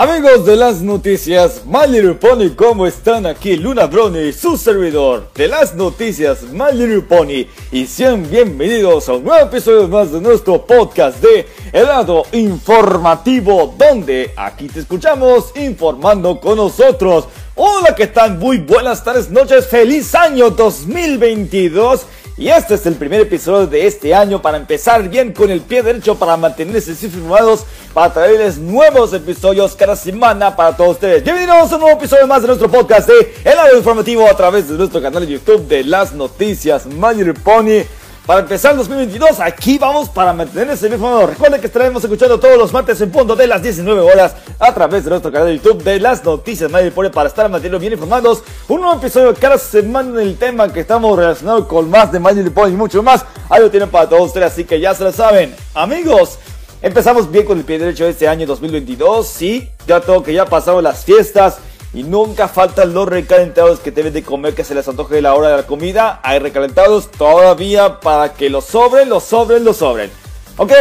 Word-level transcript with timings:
Amigos 0.00 0.46
de 0.46 0.54
las 0.54 0.80
noticias, 0.80 1.62
My 1.66 1.90
Little 1.90 2.14
Pony, 2.14 2.54
¿cómo 2.54 2.86
están? 2.86 3.26
Aquí 3.26 3.56
Luna 3.56 3.86
Brony, 3.86 4.32
su 4.32 4.56
servidor 4.56 5.28
de 5.34 5.48
las 5.48 5.74
noticias 5.74 6.44
My 6.52 6.72
Little 6.72 7.00
Pony. 7.00 7.48
Y 7.72 7.84
sean 7.84 8.30
bienvenidos 8.30 9.08
a 9.08 9.14
un 9.14 9.24
nuevo 9.24 9.44
episodio 9.44 9.88
más 9.88 10.12
de 10.12 10.20
nuestro 10.20 10.64
podcast 10.64 11.20
de 11.20 11.48
Helado 11.72 12.22
Informativo, 12.30 13.74
donde 13.76 14.32
aquí 14.36 14.68
te 14.68 14.78
escuchamos 14.78 15.50
informando 15.56 16.38
con 16.38 16.58
nosotros. 16.58 17.24
Hola, 17.56 17.92
¿qué 17.96 18.06
tal? 18.06 18.38
Muy 18.38 18.58
buenas 18.58 19.02
tardes, 19.02 19.30
noches, 19.30 19.66
feliz 19.66 20.14
año 20.14 20.50
2022. 20.50 22.06
Y 22.38 22.50
este 22.50 22.74
es 22.74 22.86
el 22.86 22.94
primer 22.94 23.20
episodio 23.22 23.66
de 23.66 23.84
este 23.84 24.14
año 24.14 24.40
para 24.40 24.58
empezar 24.58 25.08
bien 25.08 25.32
con 25.32 25.50
el 25.50 25.60
pie 25.60 25.82
derecho 25.82 26.14
para 26.14 26.36
mantenerse 26.36 26.92
informados, 27.04 27.64
para 27.92 28.12
traerles 28.12 28.58
nuevos 28.58 29.12
episodios 29.12 29.74
cada 29.74 29.96
semana 29.96 30.54
para 30.54 30.76
todos 30.76 30.92
ustedes. 30.92 31.24
Bienvenidos 31.24 31.72
a 31.72 31.74
un 31.74 31.80
nuevo 31.80 31.98
episodio 31.98 32.28
más 32.28 32.42
de 32.42 32.46
nuestro 32.46 32.70
podcast 32.70 33.08
de 33.08 33.34
El 33.44 33.58
Audio 33.58 33.78
Informativo 33.78 34.24
a 34.30 34.36
través 34.36 34.68
de 34.68 34.76
nuestro 34.76 35.02
canal 35.02 35.26
de 35.26 35.32
YouTube 35.32 35.66
de 35.66 35.82
las 35.82 36.12
noticias 36.12 36.86
Magic 36.86 37.40
Pony. 37.40 37.82
Para 38.28 38.40
empezar 38.40 38.72
el 38.72 38.76
2022, 38.76 39.40
aquí 39.40 39.78
vamos 39.78 40.10
para 40.10 40.34
mantenerse 40.34 40.86
bien 40.86 41.00
informado. 41.00 41.28
Recuerden 41.28 41.62
que 41.62 41.66
estaremos 41.66 42.04
escuchando 42.04 42.38
todos 42.38 42.58
los 42.58 42.70
martes 42.74 43.00
en 43.00 43.10
punto 43.10 43.34
de 43.34 43.46
las 43.46 43.62
19 43.62 44.02
horas 44.02 44.36
a 44.58 44.74
través 44.74 45.04
de 45.04 45.08
nuestro 45.08 45.32
canal 45.32 45.48
de 45.48 45.56
YouTube 45.56 45.82
de 45.82 45.98
las 45.98 46.22
noticias 46.22 46.70
Madre 46.70 46.90
Pone 46.90 47.08
para 47.08 47.30
estar 47.30 47.48
manteniendo 47.48 47.78
bien 47.78 47.94
informados. 47.94 48.42
Un 48.68 48.82
nuevo 48.82 48.98
episodio 48.98 49.34
cada 49.34 49.56
semana 49.56 50.20
en 50.20 50.28
el 50.28 50.36
tema 50.36 50.70
que 50.70 50.80
estamos 50.80 51.18
relacionados 51.18 51.64
con 51.64 51.88
más 51.88 52.12
de 52.12 52.20
Magic 52.20 52.52
Pony 52.52 52.68
y 52.68 52.72
mucho 52.72 53.02
más. 53.02 53.24
Ahí 53.48 53.62
lo 53.62 53.70
tienen 53.70 53.88
para 53.88 54.06
todos 54.06 54.26
ustedes, 54.26 54.52
así 54.52 54.64
que 54.64 54.78
ya 54.78 54.94
se 54.94 55.04
lo 55.04 55.12
saben. 55.12 55.56
Amigos, 55.72 56.38
empezamos 56.82 57.30
bien 57.30 57.46
con 57.46 57.56
el 57.56 57.64
pie 57.64 57.78
derecho 57.78 58.04
de 58.04 58.10
este 58.10 58.28
año 58.28 58.46
2022. 58.46 59.26
Sí, 59.26 59.70
ya 59.86 60.02
todo 60.02 60.22
que 60.22 60.34
ya 60.34 60.44
pasaron 60.44 60.84
las 60.84 61.02
fiestas. 61.02 61.60
Y 61.94 62.02
nunca 62.02 62.48
faltan 62.48 62.92
los 62.92 63.08
recalentados 63.08 63.80
que 63.80 63.90
deben 63.90 64.12
de 64.12 64.22
comer 64.22 64.54
que 64.54 64.62
se 64.62 64.74
les 64.74 64.86
antoje 64.86 65.22
la 65.22 65.34
hora 65.34 65.48
de 65.48 65.56
la 65.56 65.66
comida. 65.66 66.20
Hay 66.22 66.38
recalentados 66.38 67.10
todavía 67.10 68.00
para 68.00 68.34
que 68.34 68.50
los 68.50 68.66
sobren, 68.66 69.08
los 69.08 69.24
sobren, 69.24 69.64
los 69.64 69.78
sobren. 69.78 70.10
Ok, 70.58 70.72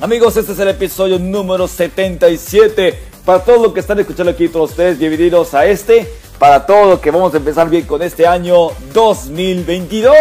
amigos, 0.00 0.36
este 0.36 0.52
es 0.52 0.58
el 0.58 0.68
episodio 0.68 1.18
número 1.18 1.68
77. 1.68 2.98
Para 3.24 3.44
todo 3.44 3.62
lo 3.62 3.72
que 3.72 3.80
están 3.80 4.00
escuchando 4.00 4.32
aquí 4.32 4.48
todos 4.48 4.70
ustedes, 4.70 4.98
bienvenidos 4.98 5.54
a 5.54 5.66
este. 5.66 6.10
Para 6.40 6.66
todo 6.66 6.90
lo 6.90 7.00
que 7.00 7.12
vamos 7.12 7.32
a 7.34 7.36
empezar 7.36 7.68
bien 7.70 7.84
con 7.84 8.02
este 8.02 8.26
año 8.26 8.70
2022. 8.92 10.16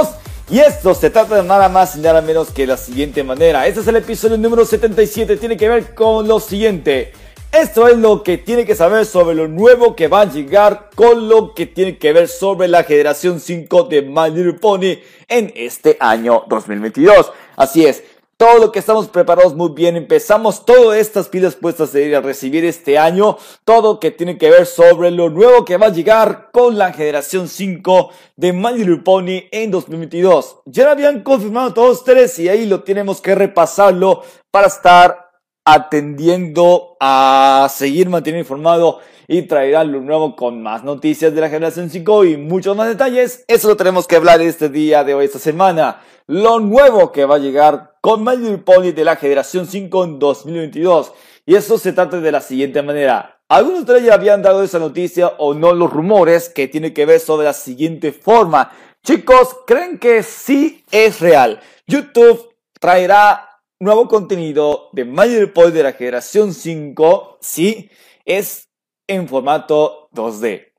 Y 0.51 0.59
esto 0.59 0.93
se 0.93 1.09
trata 1.09 1.35
de 1.35 1.43
nada 1.43 1.69
más 1.69 1.95
y 1.95 1.99
nada 1.99 2.21
menos 2.21 2.49
que 2.51 2.67
la 2.67 2.77
siguiente 2.77 3.23
manera. 3.23 3.65
Este 3.65 3.79
es 3.81 3.87
el 3.87 3.95
episodio 3.95 4.37
número 4.37 4.65
77. 4.65 5.37
Tiene 5.37 5.57
que 5.57 5.67
ver 5.67 5.95
con 5.95 6.27
lo 6.27 6.39
siguiente. 6.39 7.13
Esto 7.51 7.87
es 7.87 7.97
lo 7.97 8.21
que 8.21 8.37
tiene 8.37 8.63
que 8.63 8.75
saber 8.75 9.07
sobre 9.07 9.33
lo 9.33 9.47
nuevo 9.47 9.95
que 9.95 10.07
va 10.07 10.21
a 10.21 10.31
llegar 10.31 10.91
con 10.93 11.27
lo 11.27 11.55
que 11.55 11.65
tiene 11.65 11.97
que 11.97 12.13
ver 12.13 12.27
sobre 12.27 12.67
la 12.67 12.83
generación 12.83 13.39
5 13.39 13.85
de 13.85 14.03
My 14.03 14.29
Little 14.29 14.53
Pony 14.53 14.99
en 15.27 15.51
este 15.55 15.97
año 15.99 16.43
2022. 16.47 17.31
Así 17.55 17.87
es, 17.87 18.03
todo 18.37 18.59
lo 18.59 18.71
que 18.71 18.77
estamos 18.77 19.07
preparados 19.07 19.55
muy 19.55 19.71
bien. 19.71 19.95
Empezamos 19.95 20.63
todas 20.63 20.99
estas 20.99 21.27
pilas 21.27 21.55
puestas 21.55 21.91
de 21.91 22.05
ir 22.05 22.15
a 22.15 22.21
recibir 22.21 22.65
este 22.65 22.99
año. 22.99 23.39
Todo 23.65 23.99
que 23.99 24.11
tiene 24.11 24.37
que 24.37 24.51
ver 24.51 24.67
sobre 24.67 25.09
lo 25.09 25.31
nuevo 25.31 25.65
que 25.65 25.77
va 25.77 25.87
a 25.87 25.91
llegar 25.91 26.51
con 26.51 26.77
la 26.77 26.93
generación 26.93 27.47
5 27.47 28.11
de 28.35 28.53
My 28.53 28.73
Little 28.77 28.97
Pony 28.97 29.45
en 29.51 29.71
2022. 29.71 30.59
Ya 30.65 30.83
lo 30.83 30.91
habían 30.91 31.23
confirmado 31.23 31.73
todos 31.73 32.03
tres 32.03 32.37
y 32.37 32.47
ahí 32.47 32.67
lo 32.67 32.83
tenemos 32.83 33.21
que 33.21 33.33
repasarlo 33.33 34.21
para 34.51 34.67
estar 34.67 35.28
atendiendo 35.65 36.97
a 36.99 37.67
seguir 37.71 38.09
manteniendo 38.09 38.43
informado 38.43 38.99
y 39.27 39.43
traerá 39.43 39.83
lo 39.83 40.01
nuevo 40.01 40.35
con 40.35 40.63
más 40.63 40.83
noticias 40.83 41.33
de 41.35 41.41
la 41.41 41.49
generación 41.49 41.89
5 41.89 42.25
y 42.25 42.37
muchos 42.37 42.75
más 42.75 42.87
detalles. 42.87 43.45
Eso 43.47 43.67
lo 43.67 43.77
tenemos 43.77 44.07
que 44.07 44.15
hablar 44.15 44.41
este 44.41 44.69
día 44.69 45.03
de 45.03 45.13
hoy, 45.13 45.25
esta 45.25 45.37
semana. 45.37 46.01
Lo 46.25 46.59
nuevo 46.59 47.11
que 47.11 47.25
va 47.25 47.35
a 47.35 47.39
llegar 47.39 47.97
con 48.01 48.23
My 48.23 48.35
Little 48.37 48.59
Pony 48.59 48.91
de 48.91 49.03
la 49.05 49.15
generación 49.15 49.67
5 49.67 50.03
en 50.03 50.19
2022. 50.19 51.13
Y 51.45 51.55
eso 51.55 51.77
se 51.77 51.93
trata 51.93 52.19
de 52.19 52.31
la 52.31 52.41
siguiente 52.41 52.81
manera. 52.81 53.39
Algunos 53.49 53.85
de 53.87 54.03
ya 54.03 54.13
habían 54.13 54.43
dado 54.43 54.61
esa 54.61 54.77
noticia 54.77 55.29
o 55.39 55.55
no 55.55 55.73
los 55.73 55.91
rumores 55.91 56.49
que 56.49 56.67
tiene 56.67 56.93
que 56.93 57.07
ver 57.07 57.19
sobre 57.19 57.45
la 57.45 57.53
siguiente 57.53 58.11
forma. 58.11 58.71
Chicos, 59.03 59.57
¿creen 59.65 59.97
que 59.97 60.21
sí 60.21 60.83
es 60.91 61.19
real? 61.19 61.59
YouTube 61.87 62.53
traerá 62.79 63.48
nuevo 63.79 64.09
contenido 64.09 64.89
de 64.91 65.05
Magic 65.05 65.53
Boy 65.53 65.71
de 65.71 65.83
la 65.83 65.93
generación 65.93 66.53
5, 66.53 67.37
sí, 67.39 67.89
es 68.25 68.67
en 69.07 69.27
formato 69.27 70.09
2D. 70.13 70.73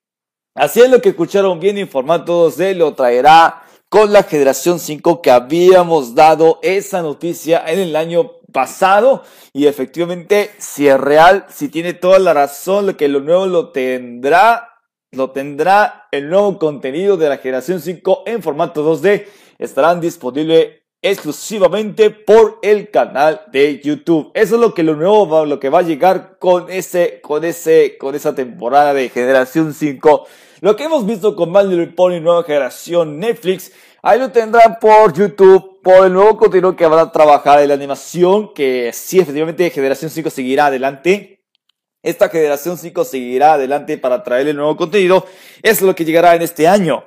Así 0.54 0.80
es 0.80 0.90
lo 0.90 1.00
que 1.00 1.10
escucharon 1.10 1.60
bien 1.60 1.78
en 1.78 1.88
formato 1.88 2.50
2D, 2.50 2.74
lo 2.74 2.94
traerá 2.94 3.62
con 3.88 4.12
la 4.12 4.22
generación 4.22 4.78
5 4.78 5.22
que 5.22 5.30
habíamos 5.30 6.14
dado 6.14 6.58
esa 6.62 7.00
noticia 7.00 7.64
en 7.66 7.78
el 7.78 7.96
año 7.96 8.32
pasado 8.52 9.22
y 9.52 9.66
efectivamente 9.66 10.50
si 10.58 10.86
es 10.86 11.00
real, 11.00 11.46
si 11.48 11.68
tiene 11.68 11.94
toda 11.94 12.18
la 12.18 12.34
razón, 12.34 12.94
que 12.94 13.08
lo 13.08 13.20
nuevo 13.20 13.46
lo 13.46 13.70
tendrá, 13.70 14.82
lo 15.10 15.30
tendrá 15.30 16.06
el 16.12 16.28
nuevo 16.28 16.58
contenido 16.58 17.16
de 17.16 17.30
la 17.30 17.38
generación 17.38 17.80
5 17.80 18.24
en 18.26 18.42
formato 18.42 18.84
2D, 18.84 19.26
estarán 19.58 20.00
disponibles 20.00 20.79
exclusivamente 21.02 22.10
por 22.10 22.58
el 22.62 22.90
canal 22.90 23.42
de 23.50 23.80
YouTube. 23.80 24.30
Eso 24.34 24.56
es 24.56 24.60
lo 24.60 24.74
que 24.74 24.82
lo 24.82 24.94
nuevo, 24.94 25.46
lo 25.46 25.58
que 25.58 25.70
va 25.70 25.78
a 25.78 25.82
llegar 25.82 26.36
con 26.38 26.70
ese, 26.70 27.20
con 27.22 27.44
ese, 27.44 27.96
con 27.98 28.14
esa 28.14 28.34
temporada 28.34 28.92
de 28.92 29.08
generación 29.08 29.72
5. 29.72 30.26
Lo 30.60 30.76
que 30.76 30.84
hemos 30.84 31.06
visto 31.06 31.34
con 31.34 31.50
My 31.50 31.64
Little 31.64 31.94
Pony 31.94 32.20
nueva 32.20 32.44
generación 32.44 33.18
Netflix, 33.18 33.72
ahí 34.02 34.18
lo 34.18 34.30
tendrán 34.30 34.78
por 34.78 35.14
YouTube, 35.14 35.80
por 35.82 36.04
el 36.04 36.12
nuevo 36.12 36.36
contenido 36.36 36.76
que 36.76 36.86
van 36.86 36.98
a 36.98 37.12
trabajar 37.12 37.60
en 37.60 37.68
la 37.68 37.74
animación, 37.74 38.52
que 38.52 38.90
sí, 38.92 39.18
efectivamente 39.18 39.70
generación 39.70 40.10
5 40.10 40.28
seguirá 40.28 40.66
adelante. 40.66 41.38
Esta 42.02 42.28
generación 42.28 42.76
5 42.76 43.04
seguirá 43.04 43.54
adelante 43.54 43.96
para 43.96 44.22
traer 44.22 44.48
el 44.48 44.56
nuevo 44.56 44.76
contenido. 44.76 45.26
Eso 45.62 45.74
es 45.76 45.82
lo 45.82 45.94
que 45.94 46.04
llegará 46.04 46.34
en 46.34 46.42
este 46.42 46.68
año. 46.68 47.04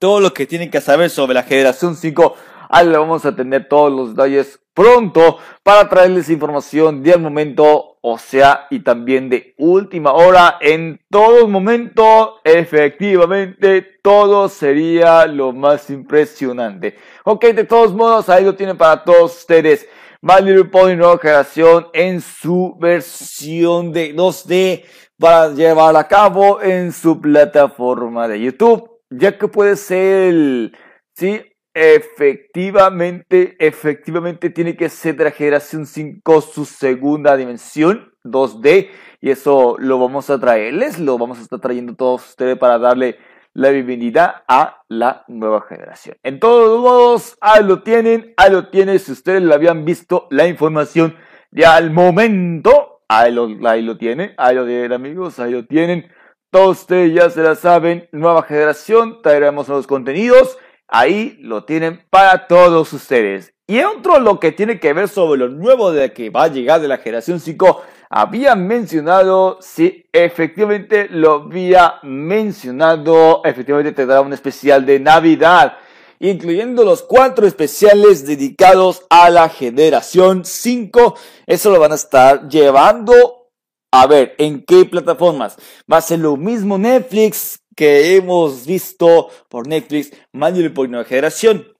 Todo 0.00 0.20
lo 0.20 0.34
que 0.34 0.46
tienen 0.46 0.70
que 0.70 0.80
saber 0.80 1.08
sobre 1.10 1.34
la 1.34 1.44
generación 1.44 1.96
5 1.96 2.34
Ahí 2.68 2.86
le 2.86 2.96
vamos 2.96 3.24
a 3.24 3.34
tener 3.34 3.68
todos 3.68 3.92
los 3.92 4.16
detalles 4.16 4.60
pronto 4.76 5.38
para 5.62 5.88
traerles 5.88 6.28
información 6.28 7.02
de 7.02 7.16
momento, 7.16 7.96
o 8.02 8.18
sea, 8.18 8.66
y 8.70 8.80
también 8.80 9.30
de 9.30 9.54
última 9.56 10.12
hora. 10.12 10.58
En 10.60 11.00
todo 11.10 11.48
momento, 11.48 12.40
efectivamente, 12.44 13.98
todo 14.02 14.48
sería 14.50 15.26
lo 15.26 15.52
más 15.52 15.88
impresionante. 15.88 16.96
Ok, 17.24 17.46
de 17.46 17.64
todos 17.64 17.94
modos, 17.94 18.28
ahí 18.28 18.44
lo 18.44 18.54
tienen 18.54 18.76
para 18.76 19.02
todos 19.02 19.38
ustedes. 19.38 19.88
My 20.20 20.42
Little 20.42 20.64
Pony 20.64 20.96
nueva 20.96 21.18
generación 21.18 21.86
en 21.94 22.20
su 22.20 22.76
versión 22.78 23.92
de 23.92 24.14
2D 24.14 24.84
para 25.18 25.48
llevar 25.48 25.96
a 25.96 26.06
cabo 26.06 26.60
en 26.60 26.92
su 26.92 27.20
plataforma 27.20 28.28
de 28.28 28.40
YouTube, 28.40 28.90
ya 29.08 29.38
que 29.38 29.48
puede 29.48 29.76
ser 29.76 30.72
sí, 31.14 31.42
Efectivamente, 31.78 33.54
efectivamente 33.58 34.48
tiene 34.48 34.78
que 34.78 34.88
ser 34.88 35.14
de 35.14 35.24
la 35.24 35.30
generación 35.30 35.84
5 35.84 36.40
su 36.40 36.64
segunda 36.64 37.36
dimensión 37.36 38.14
2D 38.24 38.88
y 39.20 39.28
eso 39.28 39.76
lo 39.78 39.98
vamos 39.98 40.30
a 40.30 40.40
traerles, 40.40 40.98
lo 40.98 41.18
vamos 41.18 41.38
a 41.38 41.42
estar 41.42 41.60
trayendo 41.60 41.94
todos 41.94 42.30
ustedes 42.30 42.56
para 42.56 42.78
darle 42.78 43.18
la 43.52 43.68
bienvenida 43.68 44.42
a 44.48 44.84
la 44.88 45.26
nueva 45.28 45.66
generación. 45.68 46.16
En 46.22 46.40
todos 46.40 46.80
modos, 46.80 47.36
ahí 47.42 47.62
lo 47.62 47.82
tienen, 47.82 48.32
ahí 48.38 48.52
lo 48.52 48.70
tienen, 48.70 48.98
si 48.98 49.12
ustedes 49.12 49.42
lo 49.42 49.52
habían 49.52 49.84
visto, 49.84 50.28
la 50.30 50.48
información 50.48 51.14
de 51.50 51.66
al 51.66 51.90
momento, 51.90 53.02
ahí 53.06 53.34
lo, 53.34 53.50
ahí 53.68 53.82
lo 53.82 53.98
tienen, 53.98 54.32
ahí 54.38 54.54
lo 54.54 54.64
tienen 54.64 54.94
amigos, 54.94 55.38
ahí 55.38 55.52
lo 55.52 55.66
tienen. 55.66 56.10
Todos 56.50 56.80
ustedes 56.80 57.12
ya 57.12 57.28
se 57.28 57.42
la 57.42 57.54
saben, 57.54 58.08
nueva 58.12 58.44
generación, 58.44 59.20
traeremos 59.20 59.68
nuevos 59.68 59.86
contenidos 59.86 60.56
Ahí 60.88 61.36
lo 61.40 61.64
tienen 61.64 62.02
para 62.10 62.46
todos 62.46 62.92
ustedes. 62.92 63.52
Y 63.66 63.80
otro 63.80 64.20
lo 64.20 64.38
que 64.38 64.52
tiene 64.52 64.78
que 64.78 64.92
ver 64.92 65.08
sobre 65.08 65.40
lo 65.40 65.48
nuevo 65.48 65.90
de 65.90 66.12
que 66.12 66.30
va 66.30 66.44
a 66.44 66.48
llegar 66.48 66.80
de 66.80 66.86
la 66.86 66.98
generación 66.98 67.40
5, 67.40 67.82
había 68.08 68.54
mencionado, 68.54 69.58
sí, 69.60 70.06
efectivamente 70.12 71.08
lo 71.10 71.32
había 71.32 71.94
mencionado, 72.04 73.42
efectivamente 73.44 73.90
tendrá 73.90 74.20
un 74.20 74.32
especial 74.32 74.86
de 74.86 75.00
Navidad, 75.00 75.78
incluyendo 76.20 76.84
los 76.84 77.02
cuatro 77.02 77.46
especiales 77.46 78.24
dedicados 78.24 79.04
a 79.10 79.28
la 79.30 79.48
generación 79.48 80.44
5. 80.44 81.16
Eso 81.46 81.70
lo 81.70 81.80
van 81.80 81.90
a 81.90 81.96
estar 81.96 82.48
llevando 82.48 83.50
a 83.90 84.06
ver 84.06 84.36
en 84.38 84.64
qué 84.64 84.84
plataformas. 84.84 85.56
Va 85.90 85.96
a 85.96 86.02
ser 86.02 86.20
lo 86.20 86.36
mismo 86.36 86.78
Netflix 86.78 87.58
que 87.76 88.16
hemos 88.16 88.66
visto 88.66 89.28
por 89.48 89.68
Netflix, 89.68 90.10
Manuel 90.32 90.72
por 90.72 90.88
Nueva 90.88 91.04
Generación. 91.04 91.75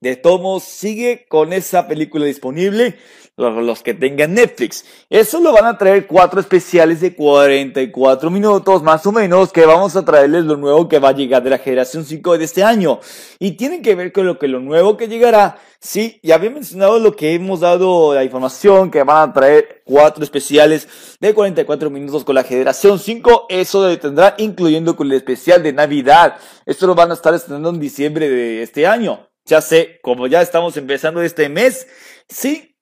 De 0.00 0.16
todos 0.16 0.62
sigue 0.62 1.26
con 1.28 1.52
esa 1.52 1.88
película 1.88 2.26
disponible 2.26 2.96
los 3.36 3.82
que 3.82 3.92
tengan 3.92 4.32
Netflix. 4.32 4.84
Eso 5.10 5.40
lo 5.40 5.52
van 5.52 5.66
a 5.66 5.76
traer 5.76 6.06
cuatro 6.06 6.40
especiales 6.40 7.02
de 7.02 7.14
44 7.14 8.30
minutos 8.30 8.82
más 8.82 9.04
o 9.06 9.12
menos 9.12 9.52
que 9.52 9.66
vamos 9.66 9.94
a 9.94 10.04
traerles 10.04 10.44
lo 10.44 10.56
nuevo 10.56 10.88
que 10.88 10.98
va 10.98 11.10
a 11.10 11.12
llegar 11.12 11.42
de 11.42 11.50
la 11.50 11.58
generación 11.58 12.06
5 12.06 12.38
de 12.38 12.44
este 12.44 12.64
año. 12.64 12.98
Y 13.38 13.52
tienen 13.52 13.82
que 13.82 13.94
ver 13.94 14.12
con 14.12 14.26
lo 14.26 14.38
que 14.38 14.48
lo 14.48 14.60
nuevo 14.60 14.96
que 14.96 15.08
llegará. 15.08 15.58
Sí, 15.80 16.18
ya 16.22 16.36
había 16.36 16.48
mencionado 16.48 16.98
lo 16.98 17.14
que 17.14 17.34
hemos 17.34 17.60
dado 17.60 18.14
la 18.14 18.24
información 18.24 18.90
que 18.90 19.02
van 19.02 19.28
a 19.28 19.32
traer 19.34 19.82
cuatro 19.84 20.24
especiales 20.24 20.88
de 21.20 21.34
44 21.34 21.90
minutos 21.90 22.24
con 22.24 22.36
la 22.36 22.42
generación 22.42 22.98
5. 22.98 23.46
Eso 23.50 23.98
tendrá 23.98 24.34
incluyendo 24.38 24.96
con 24.96 25.08
el 25.08 25.12
especial 25.12 25.62
de 25.62 25.74
Navidad. 25.74 26.38
Esto 26.64 26.86
lo 26.86 26.94
van 26.94 27.10
a 27.10 27.14
estar 27.14 27.34
estrenando 27.34 27.68
en 27.68 27.80
diciembre 27.80 28.30
de 28.30 28.62
este 28.62 28.86
año. 28.86 29.28
Ya 29.46 29.60
sé, 29.60 30.00
como 30.02 30.26
ya 30.26 30.42
estamos 30.42 30.76
empezando 30.76 31.22
este 31.22 31.48
mes, 31.48 31.86
sí, 32.28 32.76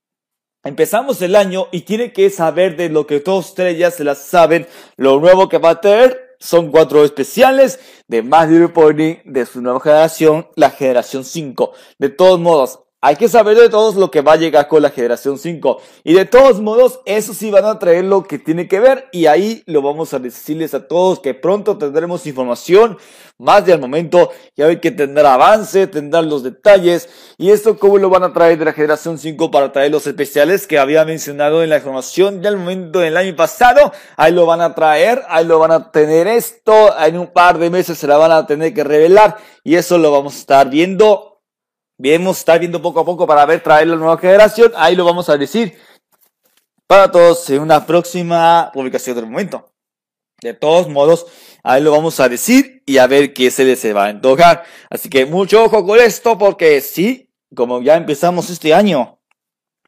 Empezamos 0.67 1.21
el 1.21 1.37
año 1.37 1.69
y 1.73 1.83
tiene 1.83 2.15
que 2.15 2.31
saber 2.31 2.75
de 2.77 2.89
lo 2.89 3.07
que 3.07 3.21
todos 3.21 3.51
ustedes 3.51 3.77
ya 3.77 3.91
se 3.91 4.03
las 4.03 4.23
saben. 4.23 4.67
Lo 4.97 5.21
nuevo 5.21 5.51
que 5.51 5.59
va 5.59 5.71
a 5.71 5.81
tener 5.83 6.37
son 6.41 6.71
cuatro 6.71 7.05
especiales 7.05 7.81
de 8.09 8.23
My 8.23 8.47
Little 8.49 8.69
Pony 8.69 9.19
de 9.27 9.45
su 9.45 9.61
nueva 9.61 9.79
generación, 9.81 10.49
la 10.57 10.71
generación 10.71 11.25
5. 11.25 11.73
De 11.99 12.09
todos 12.09 12.41
modos, 12.41 12.81
hay 13.07 13.17
que 13.17 13.29
saber 13.29 13.59
de 13.59 13.69
todos 13.69 13.97
lo 13.97 14.11
que 14.11 14.23
va 14.23 14.33
a 14.33 14.37
llegar 14.37 14.67
con 14.67 14.81
la 14.81 14.89
generación 14.89 15.37
5. 15.37 15.79
Y 16.05 16.15
de 16.15 16.25
todos 16.25 16.63
modos, 16.63 17.01
eso 17.05 17.35
sí 17.35 17.51
van 17.51 17.67
a 17.67 17.79
traer 17.79 18.07
lo 18.07 18.23
que 18.23 18.39
tiene 18.39 18.67
que 18.67 18.81
ver. 18.81 19.09
Y 19.13 19.27
ahí 19.27 19.63
lo 19.67 19.83
vamos 19.83 20.15
a 20.15 20.19
decirles 20.19 20.73
a 20.73 20.89
todos 20.89 21.21
que 21.21 21.35
pronto 21.35 21.77
tendremos 21.77 22.27
información 22.27 22.97
más 23.37 23.67
de 23.67 23.75
al 23.75 23.81
momento. 23.81 24.31
Ya 24.57 24.69
ver 24.69 24.81
que 24.81 24.91
tendrá 24.91 25.35
avance, 25.35 25.87
tendrán 25.87 26.31
los 26.31 26.43
detalles. 26.43 27.11
Y 27.37 27.51
esto 27.51 27.79
cómo 27.79 27.99
lo 27.99 28.09
van 28.09 28.23
a 28.23 28.33
traer 28.33 28.59
de 28.59 28.65
la 28.65 28.73
generación 28.73 29.19
5 29.19 29.51
para 29.51 29.71
traer 29.71 29.91
los 29.91 30.07
especiales 30.07 30.67
que 30.67 30.79
había 30.79 31.05
mencionado 31.05 31.63
en 31.63 31.69
la 31.69 31.77
información 31.77 32.41
del 32.41 32.57
momento 32.57 33.01
del 33.01 33.19
año 33.19 33.37
pasado. 33.37 33.93
Ahí 34.17 34.33
lo 34.33 34.47
van 34.47 34.63
a 34.63 34.75
traer, 34.75 35.21
ahí 35.29 35.45
lo 35.45 35.59
van 35.59 35.73
a 35.73 35.91
tener 35.91 36.27
esto. 36.27 36.99
En 36.99 37.19
un 37.19 37.27
par 37.27 37.59
de 37.59 37.69
meses 37.69 37.99
se 37.99 38.07
la 38.07 38.17
van 38.17 38.33
a 38.33 38.47
tener 38.47 38.73
que 38.73 38.83
revelar. 38.83 39.37
Y 39.63 39.75
eso 39.75 39.99
lo 39.99 40.11
vamos 40.11 40.37
a 40.37 40.39
estar 40.39 40.71
viendo 40.71 41.34
Vamos 41.97 42.37
a 42.37 42.41
estar 42.41 42.59
viendo 42.59 42.83
poco 42.83 43.01
a 43.01 43.05
poco 43.05 43.27
para 43.27 43.47
ver 43.47 43.63
traer 43.63 43.87
la 43.87 43.97
nueva 43.97 44.19
generación. 44.19 44.73
Ahí 44.77 44.97
lo 44.97 45.05
vamos 45.05 45.29
a 45.29 45.37
decir 45.37 45.79
para 46.87 47.11
todos 47.11 47.49
en 47.51 47.61
una 47.61 47.87
próxima 47.87 48.71
publicación 48.73 49.17
del 49.17 49.27
momento. 49.27 49.71
De 50.41 50.55
todos 50.55 50.89
modos, 50.89 51.27
ahí 51.63 51.83
lo 51.83 51.93
vamos 51.93 52.19
a 52.21 52.29
decir 52.29 52.83
y 52.85 52.99
a 52.99 53.07
ver 53.07 53.33
qué 53.33 53.51
se 53.51 53.65
les 53.65 53.85
va 53.95 54.07
a 54.07 54.09
antojar. 54.09 54.65
Así 54.91 55.09
que 55.09 55.25
mucho 55.25 55.65
ojo 55.65 55.87
con 55.87 55.99
esto 55.99 56.37
porque 56.37 56.81
sí, 56.81 57.31
como 57.55 57.81
ya 57.81 57.97
empezamos 57.97 58.51
este 58.51 58.75
año, 58.75 59.21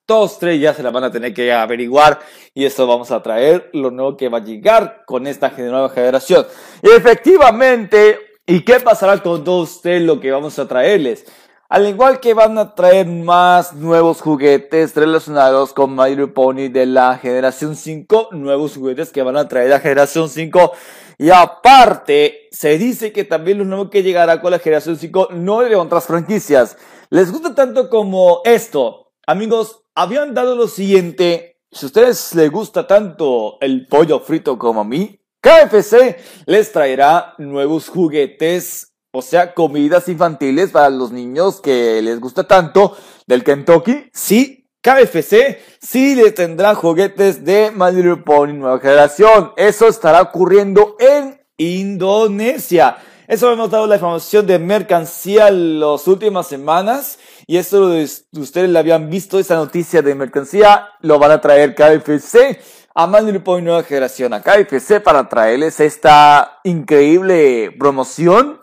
todos 0.07 0.39
tres 0.39 0.61
ya 0.61 0.73
se 0.73 0.85
la 0.85 0.91
van 0.91 1.05
a 1.05 1.11
tener 1.11 1.35
que 1.35 1.53
averiguar 1.53 2.21
y 2.55 2.65
eso 2.65 2.87
vamos 2.87 3.11
a 3.11 3.21
traer 3.21 3.69
lo 3.73 3.91
nuevo 3.91 4.17
que 4.17 4.29
va 4.29 4.39
a 4.39 4.45
llegar 4.45 5.03
con 5.05 5.27
esta 5.27 5.51
nueva 5.51 5.91
generación. 5.91 6.47
Efectivamente, 6.81 8.21
¿y 8.47 8.61
qué 8.61 8.79
pasará 8.79 9.21
con 9.21 9.43
todos 9.43 9.73
ustedes 9.75 10.03
lo 10.03 10.21
que 10.21 10.31
vamos 10.31 10.59
a 10.61 10.69
traerles? 10.69 11.27
Al 11.69 11.89
igual 11.89 12.21
que 12.21 12.33
van 12.33 12.59
a 12.59 12.77
traer 12.77 13.09
más 13.09 13.73
nuevos 13.73 14.21
juguetes 14.21 14.95
relacionados 14.95 15.73
con 15.73 15.97
My 15.97 16.11
Little 16.11 16.29
Pony 16.29 16.69
de 16.69 16.87
la 16.87 17.19
generación 17.19 17.75
5, 17.75 18.29
nuevos 18.31 18.77
juguetes 18.77 19.11
que 19.11 19.23
van 19.23 19.37
a 19.37 19.49
traer 19.49 19.71
la 19.71 19.81
generación 19.81 20.29
5. 20.29 20.73
Y 21.19 21.31
aparte, 21.31 22.49
se 22.53 22.79
dice 22.79 23.13
que 23.13 23.25
también 23.25 23.59
lo 23.59 23.65
nuevo 23.65 23.91
que 23.91 24.05
llegará 24.05 24.41
con 24.41 24.53
la 24.53 24.61
generación 24.61 24.97
5 24.97 25.31
no 25.33 25.63
de 25.63 25.75
otras 25.75 26.07
franquicias. 26.07 26.77
¿Les 27.11 27.33
gusta 27.33 27.57
tanto 27.57 27.91
como 27.91 28.43
esto? 28.45 29.11
Amigos, 29.27 29.83
habían 29.97 30.35
dado 30.35 30.55
lo 30.55 30.69
siguiente. 30.69 31.59
Si 31.73 31.85
a 31.85 31.89
ustedes 31.89 32.33
les 32.37 32.49
gusta 32.49 32.87
tanto 32.87 33.59
el 33.61 33.89
pollo 33.89 34.21
frito 34.21 34.57
como 34.57 34.83
a 34.83 34.85
mí, 34.85 35.21
KFC 35.41 36.17
les 36.47 36.71
traerá 36.71 37.35
nuevos 37.39 37.89
juguetes 37.89 38.96
o 39.17 39.23
sea, 39.23 39.55
comidas 39.55 40.09
infantiles 40.09 40.71
para 40.71 40.91
los 40.91 41.11
niños 41.11 41.63
que 41.63 42.03
les 42.03 42.21
gusta 42.21 42.45
tanto 42.45 42.95
del 43.27 43.43
Kentucky. 43.43 44.11
Sí, 44.13 44.69
KFC 44.83 45.59
sí 45.81 46.15
le 46.15 46.33
tendrá 46.33 46.75
juguetes 46.75 47.43
de 47.43 47.73
My 47.75 47.93
Little 47.93 48.19
Pony 48.19 48.53
nueva 48.53 48.79
generación. 48.79 49.53
Eso 49.57 49.89
estará 49.89 50.21
ocurriendo 50.21 50.97
en 50.99 51.41
Indonesia. 51.57 52.99
Eso 53.27 53.51
hemos 53.51 53.71
dado 53.71 53.87
la 53.87 53.95
información 53.95 54.47
de 54.47 54.59
mercancía 54.59 55.51
las 55.51 56.07
últimas 56.07 56.47
semanas. 56.47 57.19
Y 57.47 57.57
eso 57.57 57.91
ustedes 58.33 58.69
la 58.69 58.81
habían 58.81 59.09
visto, 59.09 59.39
esa 59.39 59.57
noticia 59.57 60.03
de 60.03 60.15
mercancía, 60.15 60.91
lo 61.01 61.19
van 61.19 61.31
a 61.31 61.41
traer 61.41 61.75
KFC 61.75 62.61
a 62.95 63.07
My 63.07 63.39
Pony 63.39 63.63
nueva 63.63 63.83
generación 63.83 64.35
a 64.35 64.43
KFC 64.43 65.03
para 65.03 65.29
traerles 65.29 65.81
esta 65.81 66.61
increíble 66.65 67.75
promoción 67.79 68.61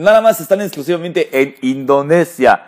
Nada 0.00 0.22
más 0.22 0.40
están 0.40 0.62
exclusivamente 0.62 1.28
en 1.30 1.56
Indonesia. 1.60 2.64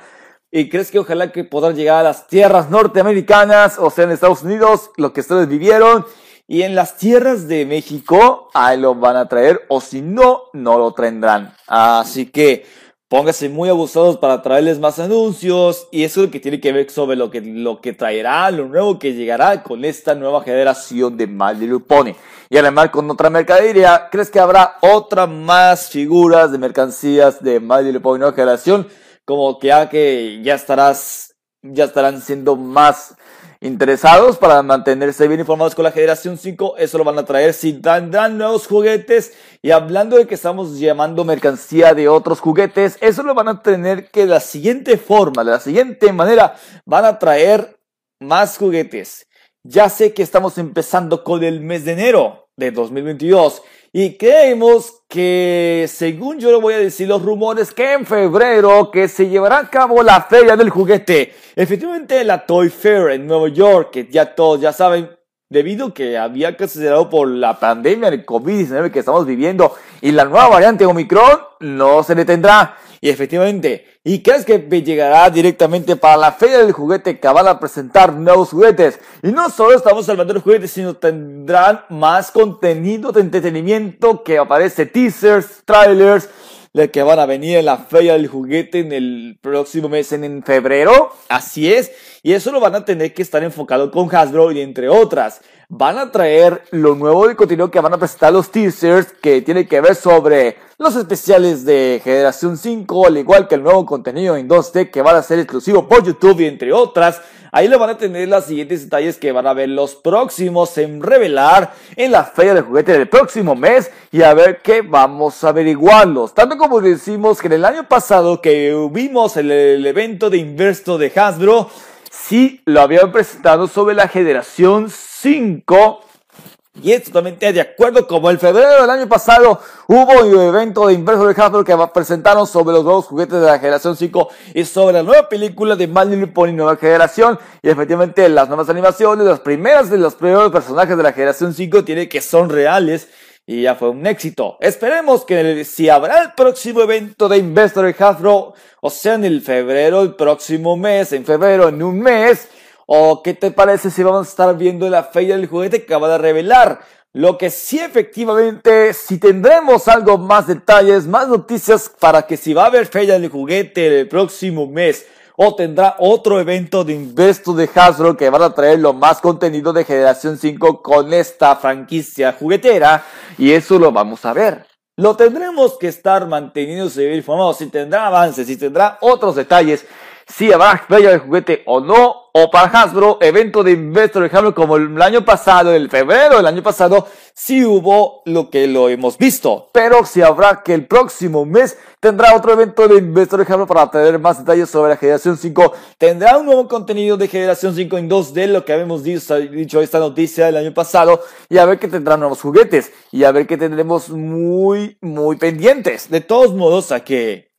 ¿Y 0.50 0.68
crees 0.68 0.90
que 0.90 0.98
ojalá 0.98 1.32
que 1.32 1.44
podrán 1.44 1.74
llegar 1.74 2.00
a 2.00 2.02
las 2.02 2.26
tierras 2.26 2.68
norteamericanas, 2.68 3.78
o 3.78 3.88
sea, 3.88 4.04
en 4.04 4.10
Estados 4.10 4.42
Unidos, 4.42 4.90
lo 4.98 5.14
que 5.14 5.22
ustedes 5.22 5.48
vivieron? 5.48 6.04
Y 6.46 6.60
en 6.60 6.74
las 6.74 6.98
tierras 6.98 7.48
de 7.48 7.64
México, 7.64 8.50
ahí 8.52 8.78
lo 8.78 8.94
van 8.94 9.16
a 9.16 9.28
traer, 9.28 9.62
o 9.68 9.80
si 9.80 10.02
no, 10.02 10.42
no 10.52 10.76
lo 10.76 10.92
tendrán. 10.92 11.54
Así 11.66 12.26
que 12.26 12.66
pónganse 13.12 13.50
muy 13.50 13.68
abusados 13.68 14.16
para 14.16 14.40
traerles 14.40 14.78
más 14.78 14.98
anuncios. 14.98 15.86
Y 15.90 16.04
eso 16.04 16.20
es 16.20 16.26
lo 16.28 16.32
que 16.32 16.40
tiene 16.40 16.60
que 16.60 16.72
ver 16.72 16.90
sobre 16.90 17.14
lo 17.14 17.30
que, 17.30 17.42
lo 17.42 17.78
que 17.82 17.92
traerá, 17.92 18.50
lo 18.50 18.66
nuevo 18.68 18.98
que 18.98 19.12
llegará 19.12 19.62
con 19.62 19.84
esta 19.84 20.14
nueva 20.14 20.42
generación 20.42 21.18
de 21.18 21.26
My 21.26 21.78
Pony 21.86 22.14
y 22.48 22.56
además 22.56 22.88
con 22.88 23.10
otra 23.10 23.28
mercadería, 23.28 24.08
¿crees 24.10 24.30
que 24.30 24.40
habrá 24.40 24.78
otra 24.80 25.26
más 25.26 25.90
figuras 25.90 26.52
de 26.52 26.56
mercancías 26.56 27.42
de 27.42 27.60
My 27.60 27.82
Little 27.82 28.00
Pony 28.00 28.16
nueva 28.16 28.32
generación? 28.32 28.88
Como 29.26 29.58
que 29.58 29.66
ya 29.66 29.90
que 29.90 30.40
ya 30.42 30.54
estarás, 30.54 31.34
ya 31.60 31.84
estarán 31.84 32.22
siendo 32.22 32.56
más 32.56 33.14
interesados 33.62 34.38
para 34.38 34.62
mantenerse 34.62 35.28
bien 35.28 35.40
informados 35.40 35.74
con 35.74 35.84
la 35.84 35.92
generación 35.92 36.36
5, 36.36 36.76
eso 36.78 36.98
lo 36.98 37.04
van 37.04 37.18
a 37.18 37.24
traer 37.24 37.54
si 37.54 37.72
tendrán 37.74 38.36
nuevos 38.36 38.66
juguetes 38.66 39.32
y 39.62 39.70
hablando 39.70 40.16
de 40.16 40.26
que 40.26 40.34
estamos 40.34 40.78
llamando 40.78 41.24
mercancía 41.24 41.94
de 41.94 42.08
otros 42.08 42.40
juguetes, 42.40 42.98
eso 43.00 43.22
lo 43.22 43.34
van 43.34 43.48
a 43.48 43.62
tener 43.62 44.10
que 44.10 44.22
de 44.22 44.26
la 44.26 44.40
siguiente 44.40 44.98
forma, 44.98 45.44
de 45.44 45.52
la 45.52 45.60
siguiente 45.60 46.12
manera, 46.12 46.56
van 46.84 47.04
a 47.04 47.18
traer 47.18 47.78
más 48.20 48.58
juguetes. 48.58 49.28
Ya 49.62 49.88
sé 49.88 50.12
que 50.12 50.24
estamos 50.24 50.58
empezando 50.58 51.22
con 51.22 51.44
el 51.44 51.60
mes 51.60 51.84
de 51.84 51.92
enero, 51.92 52.48
de 52.56 52.72
2022. 52.72 53.62
Y 53.92 54.16
creemos 54.16 55.01
que, 55.12 55.84
según 55.92 56.38
yo 56.40 56.50
lo 56.50 56.62
voy 56.62 56.72
a 56.72 56.78
decir, 56.78 57.06
los 57.06 57.22
rumores 57.22 57.70
que 57.70 57.92
en 57.92 58.06
febrero 58.06 58.90
que 58.90 59.08
se 59.08 59.28
llevará 59.28 59.58
a 59.58 59.68
cabo 59.68 60.02
la 60.02 60.22
feria 60.22 60.56
del 60.56 60.70
juguete, 60.70 61.34
efectivamente 61.54 62.24
la 62.24 62.46
Toy 62.46 62.70
Fair 62.70 63.10
en 63.10 63.26
Nueva 63.26 63.48
York, 63.48 63.90
que 63.90 64.08
ya 64.10 64.34
todos 64.34 64.62
ya 64.62 64.72
saben, 64.72 65.10
debido 65.50 65.92
que 65.92 66.16
había 66.16 66.56
cancelado 66.56 67.10
por 67.10 67.28
la 67.28 67.60
pandemia 67.60 68.10
del 68.10 68.24
COVID-19 68.24 68.90
que 68.90 69.00
estamos 69.00 69.26
viviendo 69.26 69.74
y 70.00 70.12
la 70.12 70.24
nueva 70.24 70.48
variante 70.48 70.86
Omicron, 70.86 71.40
no 71.60 72.02
se 72.02 72.14
detendrá. 72.14 72.78
Y 73.04 73.10
efectivamente, 73.10 73.84
¿y 74.04 74.22
crees 74.22 74.44
que 74.44 74.60
llegará 74.60 75.28
directamente 75.28 75.96
para 75.96 76.16
la 76.16 76.30
feria 76.30 76.58
del 76.58 76.70
juguete 76.70 77.18
que 77.18 77.26
van 77.26 77.48
a 77.48 77.58
presentar 77.58 78.12
nuevos 78.12 78.50
juguetes? 78.50 79.00
Y 79.24 79.32
no 79.32 79.50
solo 79.50 79.76
estamos 79.76 80.08
hablando 80.08 80.32
de 80.32 80.38
juguetes, 80.38 80.70
sino 80.70 80.94
tendrán 80.94 81.80
más 81.88 82.30
contenido 82.30 83.10
de 83.10 83.22
entretenimiento 83.22 84.22
que 84.22 84.38
aparece 84.38 84.86
teasers, 84.86 85.62
trailers, 85.64 86.28
de 86.72 86.92
que 86.92 87.02
van 87.02 87.18
a 87.18 87.26
venir 87.26 87.58
en 87.58 87.64
la 87.64 87.78
feria 87.78 88.12
del 88.12 88.28
juguete 88.28 88.78
en 88.78 88.92
el 88.92 89.36
próximo 89.42 89.88
mes 89.88 90.12
en, 90.12 90.44
febrero. 90.44 91.12
Así 91.28 91.72
es. 91.72 91.90
Y 92.22 92.34
eso 92.34 92.52
lo 92.52 92.60
van 92.60 92.76
a 92.76 92.84
tener 92.84 93.12
que 93.12 93.22
estar 93.22 93.42
enfocado 93.42 93.90
con 93.90 94.14
Hasbro 94.14 94.52
y 94.52 94.60
entre 94.60 94.88
otras 94.88 95.40
van 95.74 95.96
a 95.96 96.12
traer 96.12 96.64
lo 96.70 96.94
nuevo 96.94 97.26
de 97.26 97.34
contenido 97.34 97.70
que 97.70 97.80
van 97.80 97.94
a 97.94 97.98
presentar 97.98 98.30
los 98.30 98.50
teasers 98.50 99.10
que 99.22 99.40
tiene 99.40 99.66
que 99.66 99.80
ver 99.80 99.94
sobre 99.94 100.58
los 100.76 100.94
especiales 100.96 101.64
de 101.64 101.98
generación 102.04 102.58
5, 102.58 103.06
al 103.06 103.16
igual 103.16 103.48
que 103.48 103.54
el 103.54 103.62
nuevo 103.62 103.86
contenido 103.86 104.36
en 104.36 104.50
2D 104.50 104.90
que 104.90 105.00
van 105.00 105.16
a 105.16 105.22
ser 105.22 105.38
exclusivo 105.38 105.88
por 105.88 106.04
YouTube 106.04 106.40
y 106.40 106.44
entre 106.44 106.74
otras. 106.74 107.22
Ahí 107.52 107.68
lo 107.68 107.78
van 107.78 107.88
a 107.88 107.96
tener 107.96 108.28
los 108.28 108.44
siguientes 108.44 108.82
detalles 108.82 109.16
que 109.16 109.32
van 109.32 109.46
a 109.46 109.54
ver 109.54 109.70
los 109.70 109.94
próximos 109.94 110.76
en 110.76 111.02
revelar 111.02 111.72
en 111.96 112.12
la 112.12 112.24
feria 112.24 112.52
de 112.52 112.60
juguete 112.60 112.92
del 112.92 113.08
próximo 113.08 113.54
mes 113.54 113.90
y 114.10 114.20
a 114.20 114.34
ver 114.34 114.60
qué 114.60 114.82
vamos 114.82 115.42
a 115.42 115.48
averiguarlos. 115.48 116.34
Tanto 116.34 116.58
como 116.58 116.82
decimos 116.82 117.40
que 117.40 117.46
en 117.46 117.54
el 117.54 117.64
año 117.64 117.88
pasado 117.88 118.42
que 118.42 118.76
vimos 118.90 119.38
el, 119.38 119.86
evento 119.86 120.28
de 120.28 120.36
Inversto 120.36 120.98
de 120.98 121.10
Hasbro, 121.16 121.70
sí 122.10 122.60
lo 122.66 122.82
habían 122.82 123.10
presentado 123.10 123.68
sobre 123.68 123.94
la 123.94 124.06
generación 124.06 124.90
5 124.90 125.11
y 125.24 126.90
es 126.90 127.04
totalmente 127.04 127.52
de 127.52 127.60
acuerdo, 127.60 128.08
como 128.08 128.28
el 128.30 128.38
febrero 128.38 128.80
del 128.80 128.90
año 128.90 129.08
pasado 129.08 129.60
hubo 129.86 130.24
un 130.24 130.40
evento 130.40 130.88
de 130.88 130.94
Inverso 130.94 131.26
de 131.26 131.40
Hasbro 131.40 131.62
que 131.62 131.76
presentaron 131.94 132.46
sobre 132.46 132.74
los 132.74 132.82
nuevos 132.82 133.06
juguetes 133.06 133.40
de 133.40 133.46
la 133.46 133.58
generación 133.58 133.94
5 133.94 134.28
y 134.54 134.64
sobre 134.64 134.94
la 134.94 135.02
nueva 135.04 135.28
película 135.28 135.76
de 135.76 135.86
My 135.86 136.06
Little 136.06 136.28
Pony 136.28 136.52
Nueva 136.52 136.76
Generación. 136.76 137.38
Y 137.62 137.68
efectivamente 137.68 138.28
las 138.28 138.48
nuevas 138.48 138.68
animaciones, 138.68 139.24
las 139.24 139.40
primeras 139.40 139.90
de 139.90 139.98
los 139.98 140.14
primeros 140.16 140.50
personajes 140.50 140.96
de 140.96 141.02
la 141.02 141.12
generación 141.12 141.54
5 141.54 141.84
tiene 141.84 142.08
que 142.08 142.20
son 142.20 142.50
reales 142.50 143.08
y 143.46 143.62
ya 143.62 143.74
fue 143.76 143.90
un 143.90 144.04
éxito. 144.06 144.56
Esperemos 144.60 145.24
que 145.24 145.64
si 145.64 145.88
habrá 145.88 146.22
el 146.22 146.32
próximo 146.32 146.80
evento 146.80 147.28
de 147.28 147.38
Investor 147.38 147.84
de 147.84 148.04
Hasbro, 148.04 148.54
o 148.80 148.90
sea 148.90 149.14
en 149.14 149.24
el 149.24 149.40
febrero, 149.42 150.02
el 150.02 150.14
próximo 150.14 150.76
mes, 150.76 151.12
en 151.12 151.24
febrero, 151.24 151.68
en 151.68 151.82
un 151.82 152.00
mes, 152.00 152.48
¿O 152.94 153.22
qué 153.22 153.32
te 153.32 153.50
parece 153.50 153.90
si 153.90 154.02
vamos 154.02 154.26
a 154.26 154.30
estar 154.30 154.54
viendo 154.54 154.86
la 154.90 155.02
feria 155.02 155.34
del 155.34 155.46
juguete 155.46 155.78
que 155.78 155.94
acaba 155.94 156.10
de 156.10 156.18
revelar? 156.18 156.82
Lo 157.14 157.38
que 157.38 157.48
sí 157.48 157.78
efectivamente, 157.78 158.92
si 158.92 159.16
tendremos 159.16 159.88
algo 159.88 160.18
más 160.18 160.46
detalles, 160.46 161.06
más 161.06 161.26
noticias 161.26 161.90
para 161.98 162.26
que 162.26 162.36
si 162.36 162.52
va 162.52 162.64
a 162.64 162.66
haber 162.66 162.84
feria 162.84 163.18
del 163.18 163.30
juguete 163.30 164.00
el 164.00 164.08
próximo 164.08 164.66
mes 164.66 165.06
o 165.36 165.54
tendrá 165.54 165.96
otro 166.00 166.38
evento 166.38 166.84
de 166.84 166.92
Investo 166.92 167.54
de 167.54 167.70
Hasbro 167.74 168.14
que 168.14 168.28
van 168.28 168.42
a 168.42 168.52
traer 168.52 168.80
lo 168.80 168.92
más 168.92 169.22
contenido 169.22 169.72
de 169.72 169.86
generación 169.86 170.36
5 170.36 170.82
con 170.82 171.14
esta 171.14 171.56
franquicia 171.56 172.36
juguetera 172.38 173.06
y 173.38 173.52
eso 173.52 173.78
lo 173.78 173.90
vamos 173.90 174.22
a 174.26 174.34
ver. 174.34 174.66
Lo 174.98 175.16
tendremos 175.16 175.78
que 175.78 175.88
estar 175.88 176.26
manteniéndose 176.26 177.14
informados 177.14 177.56
si 177.56 177.68
tendrá 177.68 178.06
avances, 178.06 178.46
si 178.46 178.58
tendrá 178.58 178.98
otros 179.00 179.36
detalles 179.36 179.86
si 180.26 180.52
habrá 180.52 180.78
feria 180.78 181.10
de 181.10 181.18
juguete 181.18 181.62
o 181.66 181.80
no, 181.80 182.21
o 182.32 182.50
para 182.50 182.66
Hasbro, 182.66 183.18
evento 183.20 183.62
de 183.62 183.72
Investor 183.72 184.22
de 184.22 184.36
Hasbro 184.36 184.54
como 184.54 184.76
el 184.76 185.00
año 185.02 185.22
pasado, 185.22 185.74
el 185.74 185.90
febrero 185.90 186.38
del 186.38 186.46
año 186.46 186.62
pasado, 186.62 187.06
sí 187.34 187.62
hubo 187.62 188.22
lo 188.24 188.48
que 188.48 188.66
lo 188.66 188.88
hemos 188.88 189.18
visto. 189.18 189.68
Pero 189.72 190.06
si 190.06 190.22
habrá 190.22 190.62
que 190.62 190.72
el 190.72 190.86
próximo 190.86 191.44
mes 191.44 191.76
tendrá 192.00 192.34
otro 192.34 192.54
evento 192.54 192.88
de 192.88 192.96
Investor 192.96 193.44
de 193.44 193.52
Hasbro 193.52 193.66
para 193.66 193.90
tener 193.90 194.18
más 194.18 194.38
detalles 194.38 194.70
sobre 194.70 194.90
la 194.90 194.96
generación 194.96 195.36
5. 195.36 195.72
Tendrá 195.98 196.38
un 196.38 196.46
nuevo 196.46 196.66
contenido 196.68 197.18
de 197.18 197.28
generación 197.28 197.74
5 197.74 197.98
en 197.98 198.08
2D, 198.08 198.46
lo 198.46 198.64
que 198.64 198.72
habíamos 198.72 199.04
dicho, 199.04 199.36
dicho 199.36 199.82
esta 199.82 199.98
noticia 199.98 200.46
del 200.46 200.56
año 200.56 200.72
pasado, 200.72 201.22
y 201.50 201.58
a 201.58 201.66
ver 201.66 201.78
que 201.78 201.88
tendrá 201.88 202.16
nuevos 202.16 202.40
juguetes, 202.40 202.92
y 203.10 203.24
a 203.24 203.32
ver 203.32 203.46
que 203.46 203.58
tendremos 203.58 204.08
muy, 204.08 204.96
muy 205.02 205.36
pendientes. 205.36 206.10
De 206.10 206.22
todos 206.22 206.54
modos, 206.54 206.92
a 206.92 207.04
que 207.04 207.51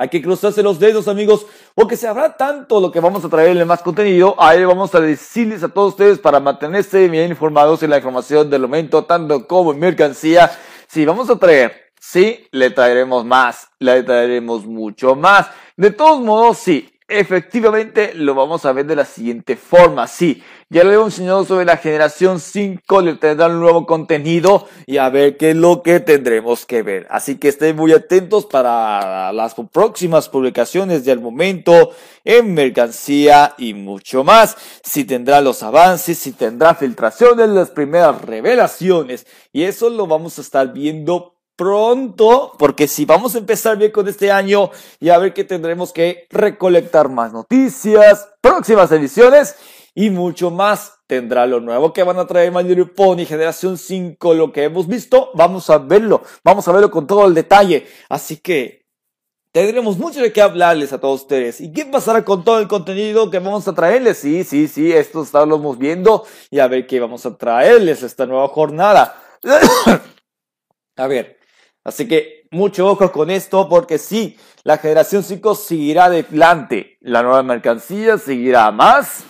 hay 0.00 0.08
que 0.08 0.22
cruzarse 0.22 0.62
los 0.62 0.78
dedos, 0.78 1.08
amigos, 1.08 1.44
porque 1.74 1.94
se 1.94 2.08
habrá 2.08 2.34
tanto 2.34 2.80
lo 2.80 2.90
que 2.90 3.00
vamos 3.00 3.22
a 3.22 3.28
traerle 3.28 3.66
más 3.66 3.82
contenido. 3.82 4.34
Ahí 4.38 4.64
vamos 4.64 4.94
a 4.94 5.00
decirles 5.00 5.62
a 5.62 5.68
todos 5.68 5.90
ustedes 5.90 6.18
para 6.18 6.40
mantenerse 6.40 7.06
bien 7.06 7.28
informados 7.28 7.82
en 7.82 7.90
la 7.90 7.98
información 7.98 8.48
del 8.48 8.62
momento, 8.62 9.04
tanto 9.04 9.46
como 9.46 9.74
en 9.74 9.78
mercancía. 9.78 10.50
Sí, 10.88 11.04
vamos 11.04 11.28
a 11.28 11.38
traer, 11.38 11.92
sí, 12.00 12.48
le 12.50 12.70
traeremos 12.70 13.26
más, 13.26 13.68
le 13.78 14.02
traeremos 14.02 14.64
mucho 14.64 15.14
más. 15.16 15.48
De 15.76 15.90
todos 15.90 16.18
modos, 16.22 16.56
sí, 16.56 16.90
efectivamente 17.10 18.12
lo 18.14 18.34
vamos 18.34 18.64
a 18.64 18.72
ver 18.72 18.86
de 18.86 18.96
la 18.96 19.04
siguiente 19.04 19.56
forma. 19.56 20.06
Sí, 20.06 20.42
ya 20.68 20.84
lo 20.84 20.92
hemos 20.92 21.14
enseñado 21.14 21.44
sobre 21.44 21.64
la 21.64 21.76
generación 21.76 22.38
5, 22.38 23.02
le 23.02 23.16
tendrán 23.16 23.52
un 23.52 23.60
nuevo 23.60 23.86
contenido 23.86 24.68
y 24.86 24.98
a 24.98 25.08
ver 25.08 25.36
qué 25.36 25.50
es 25.50 25.56
lo 25.56 25.82
que 25.82 25.98
tendremos 25.98 26.64
que 26.64 26.82
ver. 26.82 27.06
Así 27.10 27.38
que 27.38 27.48
estén 27.48 27.76
muy 27.76 27.92
atentos 27.92 28.46
para 28.46 29.32
las 29.32 29.54
próximas 29.72 30.28
publicaciones 30.28 31.04
del 31.04 31.20
momento 31.20 31.90
en 32.24 32.54
mercancía 32.54 33.54
y 33.58 33.74
mucho 33.74 34.22
más. 34.22 34.56
Si 34.84 35.04
tendrá 35.04 35.40
los 35.40 35.62
avances, 35.64 36.18
si 36.18 36.32
tendrá 36.32 36.74
filtraciones, 36.76 37.48
las 37.48 37.70
primeras 37.70 38.22
revelaciones 38.22 39.26
y 39.52 39.64
eso 39.64 39.90
lo 39.90 40.06
vamos 40.06 40.38
a 40.38 40.42
estar 40.42 40.72
viendo 40.72 41.39
pronto, 41.60 42.54
porque 42.58 42.88
si 42.88 43.04
vamos 43.04 43.34
a 43.34 43.38
empezar 43.38 43.76
bien 43.76 43.90
con 43.90 44.08
este 44.08 44.32
año 44.32 44.70
y 44.98 45.10
a 45.10 45.18
ver 45.18 45.34
que 45.34 45.44
tendremos 45.44 45.92
que 45.92 46.26
recolectar 46.30 47.10
más 47.10 47.34
noticias, 47.34 48.30
próximas 48.40 48.90
ediciones 48.92 49.56
y 49.94 50.08
mucho 50.08 50.50
más. 50.50 51.00
Tendrá 51.06 51.46
lo 51.46 51.60
nuevo 51.60 51.92
que 51.92 52.02
van 52.02 52.18
a 52.18 52.26
traer 52.26 52.50
My 52.50 52.62
Little 52.62 52.86
Pony, 52.86 53.26
Generación 53.26 53.76
5, 53.76 54.32
lo 54.32 54.52
que 54.52 54.64
hemos 54.64 54.88
visto, 54.88 55.32
vamos 55.34 55.68
a 55.68 55.76
verlo, 55.76 56.22
vamos 56.42 56.66
a 56.66 56.72
verlo 56.72 56.90
con 56.90 57.06
todo 57.06 57.26
el 57.26 57.34
detalle. 57.34 57.86
Así 58.08 58.38
que 58.38 58.86
tendremos 59.52 59.98
mucho 59.98 60.22
de 60.22 60.32
qué 60.32 60.40
hablarles 60.40 60.94
a 60.94 60.98
todos 60.98 61.20
ustedes. 61.20 61.60
¿Y 61.60 61.74
qué 61.74 61.84
pasará 61.84 62.24
con 62.24 62.42
todo 62.42 62.58
el 62.58 62.68
contenido 62.68 63.30
que 63.30 63.38
vamos 63.38 63.68
a 63.68 63.74
traerles? 63.74 64.16
Sí, 64.16 64.44
sí, 64.44 64.66
sí, 64.66 64.92
esto 64.92 65.22
estamos 65.24 65.76
viendo 65.76 66.24
y 66.50 66.58
a 66.58 66.68
ver 66.68 66.86
qué 66.86 67.00
vamos 67.00 67.26
a 67.26 67.36
traerles 67.36 68.02
esta 68.02 68.24
nueva 68.24 68.48
jornada. 68.48 69.14
a 70.96 71.06
ver, 71.06 71.39
Así 71.84 72.06
que 72.06 72.46
mucho 72.50 72.88
ojo 72.88 73.10
con 73.10 73.30
esto 73.30 73.68
porque 73.68 73.98
sí, 73.98 74.36
la 74.64 74.78
generación 74.78 75.22
5 75.22 75.54
seguirá 75.54 76.04
adelante. 76.06 76.98
La 77.00 77.22
nueva 77.22 77.42
mercancía 77.42 78.18
seguirá 78.18 78.70
más. 78.70 79.24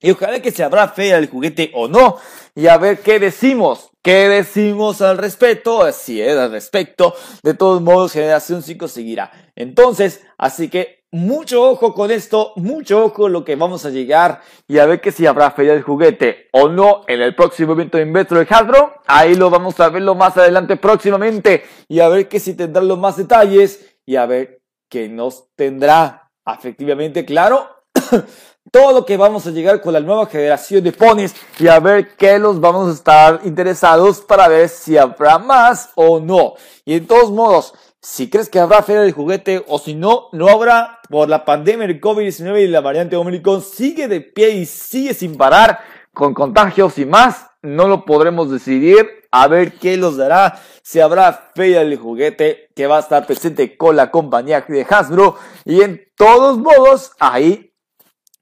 Y 0.00 0.10
ojalá 0.10 0.40
que 0.40 0.50
se 0.50 0.64
habrá 0.64 0.88
fe 0.88 1.14
al 1.14 1.28
juguete 1.28 1.70
o 1.74 1.88
no. 1.88 2.18
Y 2.54 2.66
a 2.66 2.76
ver 2.76 3.00
qué 3.00 3.18
decimos. 3.18 3.90
¿Qué 4.02 4.28
decimos 4.28 5.00
al 5.00 5.18
respecto? 5.18 5.90
Si 5.92 6.20
es 6.20 6.36
al 6.36 6.50
respecto. 6.50 7.14
De 7.42 7.54
todos 7.54 7.80
modos, 7.80 8.12
generación 8.12 8.62
5 8.62 8.88
seguirá. 8.88 9.30
Entonces, 9.54 10.22
así 10.38 10.68
que 10.68 11.01
mucho 11.12 11.62
ojo 11.62 11.92
con 11.92 12.10
esto, 12.10 12.54
mucho 12.56 13.04
ojo 13.04 13.28
lo 13.28 13.44
que 13.44 13.54
vamos 13.54 13.84
a 13.84 13.90
llegar 13.90 14.40
y 14.66 14.78
a 14.78 14.86
ver 14.86 15.00
que 15.02 15.12
si 15.12 15.26
habrá 15.26 15.50
feria 15.50 15.74
del 15.74 15.82
juguete 15.82 16.48
o 16.52 16.68
no 16.68 17.02
en 17.06 17.20
el 17.20 17.34
próximo 17.34 17.72
evento 17.72 17.98
de 17.98 18.04
Investor 18.04 18.38
de 18.38 18.54
Hasbro. 18.54 18.94
Ahí 19.06 19.34
lo 19.34 19.50
vamos 19.50 19.78
a 19.80 19.90
verlo 19.90 20.14
más 20.14 20.36
adelante 20.38 20.76
próximamente 20.76 21.64
y 21.86 22.00
a 22.00 22.08
ver 22.08 22.28
que 22.28 22.40
si 22.40 22.54
tendrá 22.54 22.82
los 22.82 22.98
más 22.98 23.18
detalles 23.18 23.94
y 24.06 24.16
a 24.16 24.24
ver 24.24 24.62
que 24.88 25.08
nos 25.10 25.54
tendrá 25.54 26.30
efectivamente 26.46 27.26
claro 27.26 27.68
todo 28.72 28.92
lo 28.92 29.04
que 29.04 29.18
vamos 29.18 29.46
a 29.46 29.50
llegar 29.50 29.82
con 29.82 29.92
la 29.92 30.00
nueva 30.00 30.26
generación 30.26 30.82
de 30.82 30.92
ponies 30.92 31.34
y 31.58 31.68
a 31.68 31.78
ver 31.78 32.16
qué 32.16 32.38
los 32.38 32.58
vamos 32.58 32.88
a 32.88 32.92
estar 32.94 33.40
interesados 33.44 34.22
para 34.22 34.48
ver 34.48 34.70
si 34.70 34.96
habrá 34.96 35.38
más 35.38 35.90
o 35.94 36.20
no. 36.20 36.54
Y 36.86 36.94
en 36.94 37.06
todos 37.06 37.30
modos, 37.30 37.74
si 38.02 38.28
crees 38.28 38.48
que 38.48 38.58
habrá 38.58 38.82
feria 38.82 39.02
del 39.02 39.12
juguete 39.12 39.64
o 39.68 39.78
si 39.78 39.94
no, 39.94 40.28
no 40.32 40.48
habrá 40.48 40.98
por 41.08 41.28
la 41.28 41.44
pandemia 41.44 41.86
del 41.86 42.00
COVID-19 42.00 42.64
y 42.64 42.66
la 42.66 42.80
variante 42.80 43.14
Omicron 43.14 43.62
sigue 43.62 44.08
de 44.08 44.20
pie 44.20 44.50
y 44.50 44.66
sigue 44.66 45.14
sin 45.14 45.36
parar 45.36 45.78
con 46.12 46.34
contagios 46.34 46.98
y 46.98 47.06
más, 47.06 47.46
no 47.62 47.86
lo 47.86 48.04
podremos 48.04 48.50
decidir. 48.50 49.08
A 49.34 49.46
ver 49.48 49.72
qué 49.78 49.96
los 49.96 50.18
dará. 50.18 50.60
Si 50.82 51.00
habrá 51.00 51.52
feria 51.54 51.78
del 51.78 51.96
juguete 51.96 52.68
que 52.76 52.86
va 52.86 52.98
a 52.98 53.00
estar 53.00 53.24
presente 53.24 53.78
con 53.78 53.96
la 53.96 54.10
compañía 54.10 54.62
de 54.68 54.86
Hasbro. 54.86 55.36
Y 55.64 55.80
en 55.80 56.02
todos 56.16 56.58
modos, 56.58 57.12
ahí 57.18 57.72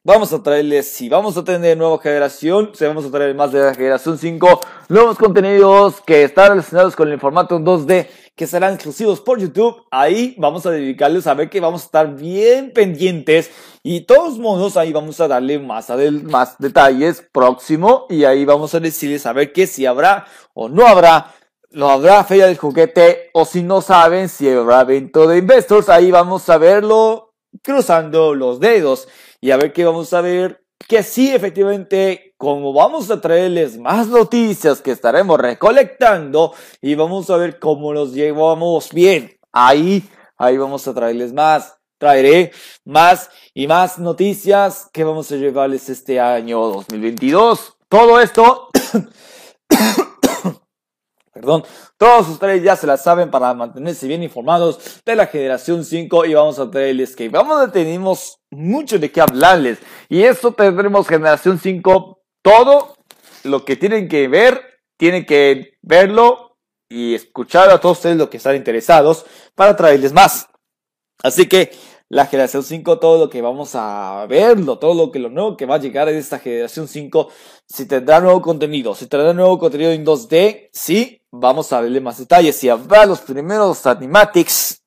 Vamos 0.03 0.33
a 0.33 0.43
traerles, 0.43 0.91
si 0.91 1.11
vamos 1.11 1.37
a 1.37 1.45
tener 1.45 1.77
nueva 1.77 1.99
generación, 1.99 2.71
si 2.73 2.87
vamos 2.87 3.05
a 3.05 3.11
traer 3.11 3.35
más 3.35 3.53
de 3.53 3.61
la 3.61 3.75
generación 3.75 4.17
5, 4.17 4.61
nuevos 4.89 5.19
contenidos 5.19 6.01
que 6.01 6.23
están 6.23 6.53
relacionados 6.53 6.97
con 6.97 7.13
el 7.13 7.21
formato 7.21 7.59
2D, 7.59 8.09
que 8.41 8.47
serán 8.47 8.73
exclusivos 8.73 9.21
por 9.21 9.39
YouTube. 9.39 9.85
Ahí 9.91 10.35
vamos 10.39 10.65
a 10.65 10.71
dedicarles 10.71 11.27
a 11.27 11.35
ver 11.35 11.51
que 11.51 11.61
vamos 11.61 11.83
a 11.83 11.85
estar 11.85 12.17
bien 12.17 12.73
pendientes. 12.73 13.51
Y 13.83 14.07
todos 14.07 14.39
modos, 14.39 14.79
ahí 14.79 14.95
vamos 14.95 15.21
a 15.21 15.29
darle 15.29 15.59
más, 15.59 15.91
más 16.23 16.57
detalles 16.59 17.23
próximo. 17.33 18.07
Y 18.09 18.25
ahí 18.25 18.47
vamos 18.47 18.75
a 18.75 18.81
decirles 18.81 19.27
a 19.27 19.35
ver 19.35 19.53
que 19.53 19.67
si 19.67 19.85
habrá 19.85 20.25
o 20.55 20.71
no 20.71 20.87
habrá 20.87 21.35
no 21.73 21.91
habrá 21.91 22.25
feria 22.25 22.47
del 22.47 22.57
juguete 22.57 23.29
o 23.35 23.45
si 23.45 23.63
no 23.63 23.83
saben 23.83 24.31
si 24.31 24.49
habrá 24.49 24.81
evento 24.81 25.27
de 25.27 25.37
investors, 25.37 25.91
ahí 25.91 26.11
vamos 26.11 26.49
a 26.49 26.57
verlo 26.57 27.35
cruzando 27.63 28.35
los 28.35 28.59
dedos 28.59 29.07
y 29.43 29.51
a 29.51 29.59
ver 29.59 29.75
qué 29.75 29.85
vamos 29.85 30.15
a 30.15 30.23
ver. 30.23 30.65
Que 30.89 31.03
sí, 31.03 31.33
efectivamente, 31.33 32.35
como 32.37 32.73
vamos 32.73 33.11
a 33.11 33.21
traerles 33.21 33.79
más 33.79 34.09
noticias 34.09 34.81
que 34.81 34.91
estaremos 34.91 35.39
recolectando 35.39 36.53
y 36.81 36.95
vamos 36.95 37.31
a 37.31 37.37
ver 37.37 37.59
cómo 37.59 37.95
nos 37.95 38.13
llevamos 38.13 38.91
bien. 38.93 39.39
Ahí, 39.53 40.09
ahí 40.37 40.57
vamos 40.57 40.87
a 40.89 40.95
traerles 40.95 41.33
más. 41.33 41.77
Traeré 41.99 42.51
más 42.85 43.29
y 43.53 43.67
más 43.67 43.99
noticias 43.99 44.89
que 44.91 45.05
vamos 45.05 45.31
a 45.31 45.37
llevarles 45.37 45.91
este 45.91 46.19
año 46.19 46.59
2022. 46.61 47.77
Todo 47.89 48.21
esto, 48.21 48.69
Perdón, 51.33 51.63
todos 51.97 52.29
ustedes 52.29 52.63
ya 52.63 52.75
se 52.75 52.89
la 52.89 52.97
saben 52.97 53.31
para 53.31 53.55
mantenerse 53.55 54.09
bien 54.09 54.23
informados 54.23 55.01
de 55.05 55.15
la 55.15 55.27
generación 55.27 55.85
5 55.85 56.25
y 56.25 56.35
vamos 56.35 56.59
a 56.59 56.69
traerles 56.71 57.15
que 57.15 57.29
vamos 57.29 57.61
a 57.61 57.71
tenemos 57.71 58.41
mucho 58.51 58.99
de 58.99 59.13
qué 59.13 59.21
hablarles 59.21 59.79
y 60.09 60.25
eso 60.25 60.53
tendremos 60.53 61.07
generación 61.07 61.61
5 61.61 62.21
todo 62.43 62.97
lo 63.45 63.65
que 63.65 63.77
tienen 63.77 64.09
que 64.09 64.27
ver, 64.27 64.61
tienen 64.99 65.25
que 65.25 65.79
verlo 65.83 66.59
y 66.89 67.15
escuchar 67.15 67.71
a 67.71 67.79
todos 67.79 67.99
ustedes 67.99 68.17
lo 68.17 68.29
que 68.29 68.39
están 68.39 68.57
interesados 68.57 69.25
para 69.55 69.77
traerles 69.77 70.13
más. 70.13 70.49
Así 71.23 71.47
que 71.47 71.71
la 72.11 72.27
generación 72.27 72.65
5, 72.65 72.99
todo 72.99 73.19
lo 73.19 73.31
que 73.31 73.41
vamos 73.41 73.77
a 73.77 74.27
verlo, 74.29 74.79
todo 74.79 74.95
lo 74.95 75.13
que 75.13 75.21
lo 75.21 75.31
nuevo 75.31 75.57
que 75.57 75.65
va 75.65 75.77
a 75.77 75.81
llegar 75.81 76.09
en 76.09 76.17
esta 76.17 76.41
generación 76.41 76.89
5, 76.89 77.29
si 77.67 77.87
tendrá 77.87 78.21
nuevo 78.21 78.43
contenido, 78.43 78.97
si 78.97 79.07
tendrá 79.07 79.33
nuevo 79.33 79.59
contenido 79.59 79.93
en 79.93 80.05
2D, 80.05 80.71
sí, 80.73 81.20
vamos 81.31 81.73
a 81.73 81.81
verle 81.81 82.01
más 82.01 82.19
detalles. 82.19 82.57
Si 82.57 82.69
habrá 82.69 83.07
los 83.07 83.21
primeros 83.21 83.87
animatics 83.87 84.83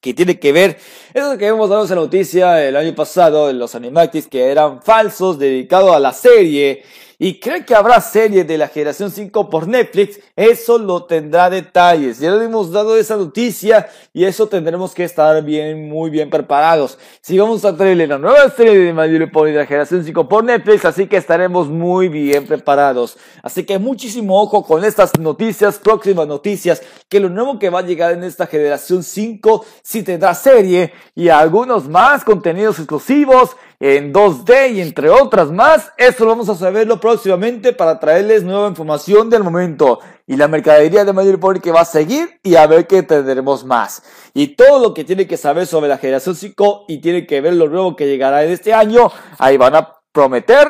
que 0.00 0.14
tiene 0.14 0.38
que 0.38 0.52
ver, 0.52 0.78
eso 1.12 1.36
que 1.36 1.46
hemos 1.46 1.68
dado 1.68 1.84
esa 1.84 1.94
noticia 1.94 2.64
el 2.64 2.76
año 2.76 2.94
pasado 2.94 3.52
los 3.52 3.74
animatics 3.74 4.28
que 4.28 4.50
eran 4.50 4.82
falsos 4.82 5.38
dedicados 5.38 5.94
a 5.94 5.98
la 5.98 6.12
serie 6.12 6.84
y 7.18 7.40
cree 7.40 7.64
que 7.64 7.74
habrá 7.74 8.00
serie 8.00 8.44
de 8.44 8.58
la 8.58 8.68
generación 8.68 9.10
5 9.10 9.48
por 9.48 9.66
Netflix, 9.66 10.20
eso 10.34 10.78
lo 10.78 11.04
tendrá 11.04 11.48
detalles. 11.48 12.18
Ya 12.18 12.30
le 12.32 12.44
hemos 12.44 12.70
dado 12.70 12.96
esa 12.96 13.16
noticia 13.16 13.88
y 14.12 14.24
eso 14.24 14.48
tendremos 14.48 14.94
que 14.94 15.04
estar 15.04 15.42
bien, 15.42 15.88
muy 15.88 16.10
bien 16.10 16.28
preparados. 16.28 16.98
Si 17.22 17.38
vamos 17.38 17.64
a 17.64 17.74
traerle 17.74 18.06
la 18.06 18.18
nueva 18.18 18.50
serie 18.50 18.78
de 18.78 18.92
My 18.92 19.08
Little 19.08 19.28
Pony 19.28 19.46
de 19.46 19.58
la 19.58 19.66
generación 19.66 20.04
5 20.04 20.28
por 20.28 20.44
Netflix, 20.44 20.84
así 20.84 21.06
que 21.06 21.16
estaremos 21.16 21.68
muy 21.68 22.08
bien 22.08 22.46
preparados. 22.46 23.16
Así 23.42 23.64
que 23.64 23.78
muchísimo 23.78 24.40
ojo 24.40 24.62
con 24.64 24.84
estas 24.84 25.18
noticias, 25.18 25.78
próximas 25.78 26.26
noticias, 26.26 26.82
que 27.08 27.20
lo 27.20 27.30
nuevo 27.30 27.58
que 27.58 27.70
va 27.70 27.78
a 27.78 27.82
llegar 27.82 28.12
en 28.12 28.24
esta 28.24 28.46
generación 28.46 29.02
5 29.02 29.64
sí 29.82 30.02
tendrá 30.02 30.34
serie 30.34 30.92
y 31.14 31.28
algunos 31.30 31.88
más 31.88 32.24
contenidos 32.24 32.78
exclusivos 32.78 33.56
en 33.80 34.12
2D 34.12 34.72
y 34.74 34.80
entre 34.80 35.10
otras 35.10 35.50
más. 35.50 35.92
Eso 35.96 36.24
lo 36.24 36.30
vamos 36.30 36.48
a 36.48 36.54
saberlo 36.54 37.00
próximamente 37.00 37.72
para 37.72 38.00
traerles 38.00 38.42
nueva 38.42 38.68
información 38.68 39.30
del 39.30 39.44
momento 39.44 40.00
y 40.26 40.36
la 40.36 40.48
mercadería 40.48 41.04
de 41.04 41.12
Mayor 41.12 41.38
Pony 41.38 41.60
que 41.60 41.72
va 41.72 41.82
a 41.82 41.84
seguir 41.84 42.40
y 42.42 42.56
a 42.56 42.66
ver 42.66 42.86
qué 42.86 43.02
tendremos 43.02 43.64
más. 43.64 44.02
Y 44.34 44.48
todo 44.48 44.80
lo 44.80 44.94
que 44.94 45.04
tiene 45.04 45.26
que 45.26 45.36
saber 45.36 45.66
sobre 45.66 45.88
la 45.88 45.98
generación 45.98 46.34
5 46.34 46.86
y 46.88 47.00
tiene 47.00 47.26
que 47.26 47.40
ver 47.40 47.54
lo 47.54 47.68
nuevo 47.68 47.96
que 47.96 48.06
llegará 48.06 48.44
en 48.44 48.50
este 48.50 48.72
año, 48.74 49.10
ahí 49.38 49.56
van 49.56 49.76
a 49.76 49.94
prometer 50.12 50.68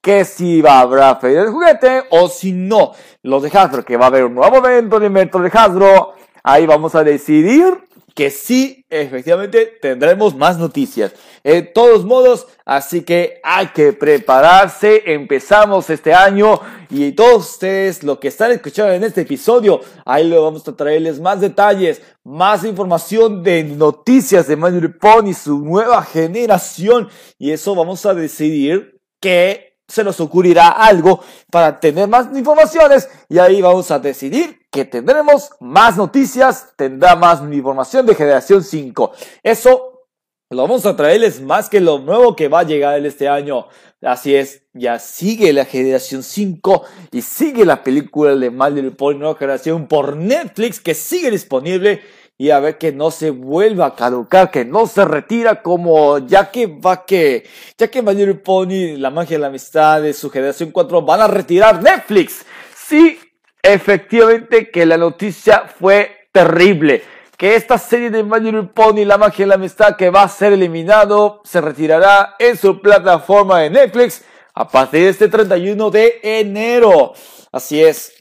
que 0.00 0.24
si 0.24 0.60
va 0.60 0.78
a 0.78 0.80
haber 0.80 1.20
feria 1.20 1.44
de 1.44 1.50
juguete 1.50 2.04
o 2.10 2.28
si 2.28 2.52
no, 2.52 2.92
los 3.22 3.42
de 3.42 3.50
Hasbro, 3.52 3.84
que 3.84 3.96
va 3.96 4.06
a 4.06 4.08
haber 4.08 4.24
un 4.24 4.34
nuevo 4.34 4.58
evento 4.58 5.00
de 5.00 5.06
invento 5.06 5.38
de 5.40 5.50
Hasbro, 5.52 6.14
ahí 6.42 6.66
vamos 6.66 6.94
a 6.94 7.04
decidir 7.04 7.87
que 8.18 8.30
sí, 8.30 8.84
efectivamente, 8.90 9.78
tendremos 9.80 10.34
más 10.34 10.58
noticias. 10.58 11.12
De 11.44 11.62
todos 11.62 12.04
modos, 12.04 12.48
así 12.64 13.02
que 13.02 13.40
hay 13.44 13.68
que 13.68 13.92
prepararse. 13.92 15.04
Empezamos 15.06 15.88
este 15.88 16.12
año 16.12 16.60
y 16.90 17.12
todos 17.12 17.48
ustedes, 17.52 18.02
lo 18.02 18.18
que 18.18 18.26
están 18.26 18.50
escuchando 18.50 18.92
en 18.92 19.04
este 19.04 19.20
episodio, 19.20 19.82
ahí 20.04 20.28
lo 20.28 20.42
vamos 20.42 20.66
a 20.66 20.74
traerles 20.74 21.20
más 21.20 21.40
detalles, 21.40 22.02
más 22.24 22.64
información 22.64 23.44
de 23.44 23.62
noticias 23.62 24.48
de 24.48 24.56
My 24.56 24.88
Pony, 25.00 25.32
su 25.32 25.60
nueva 25.60 26.02
generación. 26.02 27.08
Y 27.38 27.52
eso 27.52 27.76
vamos 27.76 28.04
a 28.04 28.14
decidir 28.14 29.00
que 29.20 29.67
se 29.88 30.04
nos 30.04 30.20
ocurrirá 30.20 30.68
algo 30.68 31.24
para 31.50 31.80
tener 31.80 32.06
más 32.06 32.28
informaciones 32.36 33.08
y 33.28 33.38
ahí 33.38 33.62
vamos 33.62 33.90
a 33.90 33.98
decidir 33.98 34.60
que 34.70 34.84
tendremos 34.84 35.50
más 35.60 35.96
noticias, 35.96 36.74
tendrá 36.76 37.16
más 37.16 37.40
información 37.50 38.04
de 38.04 38.14
generación 38.14 38.62
5. 38.62 39.12
Eso 39.42 40.04
lo 40.50 40.62
vamos 40.62 40.84
a 40.84 40.94
traerles 40.94 41.40
más 41.40 41.70
que 41.70 41.80
lo 41.80 41.98
nuevo 41.98 42.36
que 42.36 42.48
va 42.48 42.60
a 42.60 42.64
llegar 42.64 43.04
este 43.04 43.28
año. 43.28 43.66
Así 44.02 44.34
es, 44.34 44.62
ya 44.74 44.98
sigue 44.98 45.52
la 45.52 45.64
generación 45.64 46.22
5 46.22 46.84
y 47.10 47.22
sigue 47.22 47.64
la 47.64 47.82
película 47.82 48.36
de 48.36 48.50
My 48.50 48.70
Little 48.70 48.92
Pony 48.92 49.16
Nueva 49.16 49.38
Generación 49.38 49.88
por 49.88 50.16
Netflix 50.16 50.80
que 50.80 50.94
sigue 50.94 51.30
disponible 51.30 52.02
y 52.40 52.50
a 52.50 52.60
ver 52.60 52.78
que 52.78 52.92
no 52.92 53.10
se 53.10 53.30
vuelva 53.30 53.86
a 53.86 53.94
caducar, 53.96 54.52
que 54.52 54.64
no 54.64 54.86
se 54.86 55.04
retira 55.04 55.60
como 55.60 56.18
ya 56.18 56.52
que 56.52 56.68
va 56.68 57.04
que, 57.04 57.44
ya 57.76 57.88
que 57.88 58.00
My 58.00 58.32
Pony, 58.34 58.96
la 58.96 59.10
magia 59.10 59.36
de 59.36 59.40
la 59.40 59.48
amistad 59.48 60.00
de 60.00 60.14
su 60.14 60.30
generación 60.30 60.70
4 60.70 61.02
van 61.02 61.20
a 61.20 61.26
retirar 61.26 61.82
Netflix. 61.82 62.46
Sí, 62.76 63.18
efectivamente 63.60 64.70
que 64.70 64.86
la 64.86 64.96
noticia 64.96 65.64
fue 65.66 66.28
terrible. 66.32 67.02
Que 67.36 67.56
esta 67.56 67.76
serie 67.76 68.10
de 68.10 68.22
My 68.22 68.40
Pony, 68.74 69.04
La 69.04 69.16
Magia 69.16 69.44
de 69.44 69.48
la 69.48 69.54
Amistad, 69.54 69.96
que 69.96 70.10
va 70.10 70.22
a 70.22 70.28
ser 70.28 70.52
eliminado, 70.52 71.40
se 71.44 71.60
retirará 71.60 72.34
en 72.38 72.56
su 72.56 72.80
plataforma 72.80 73.60
de 73.60 73.70
Netflix 73.70 74.24
a 74.54 74.66
partir 74.66 75.02
de 75.02 75.10
este 75.10 75.28
31 75.28 75.90
de 75.90 76.18
enero. 76.22 77.12
Así 77.52 77.80
es. 77.80 78.17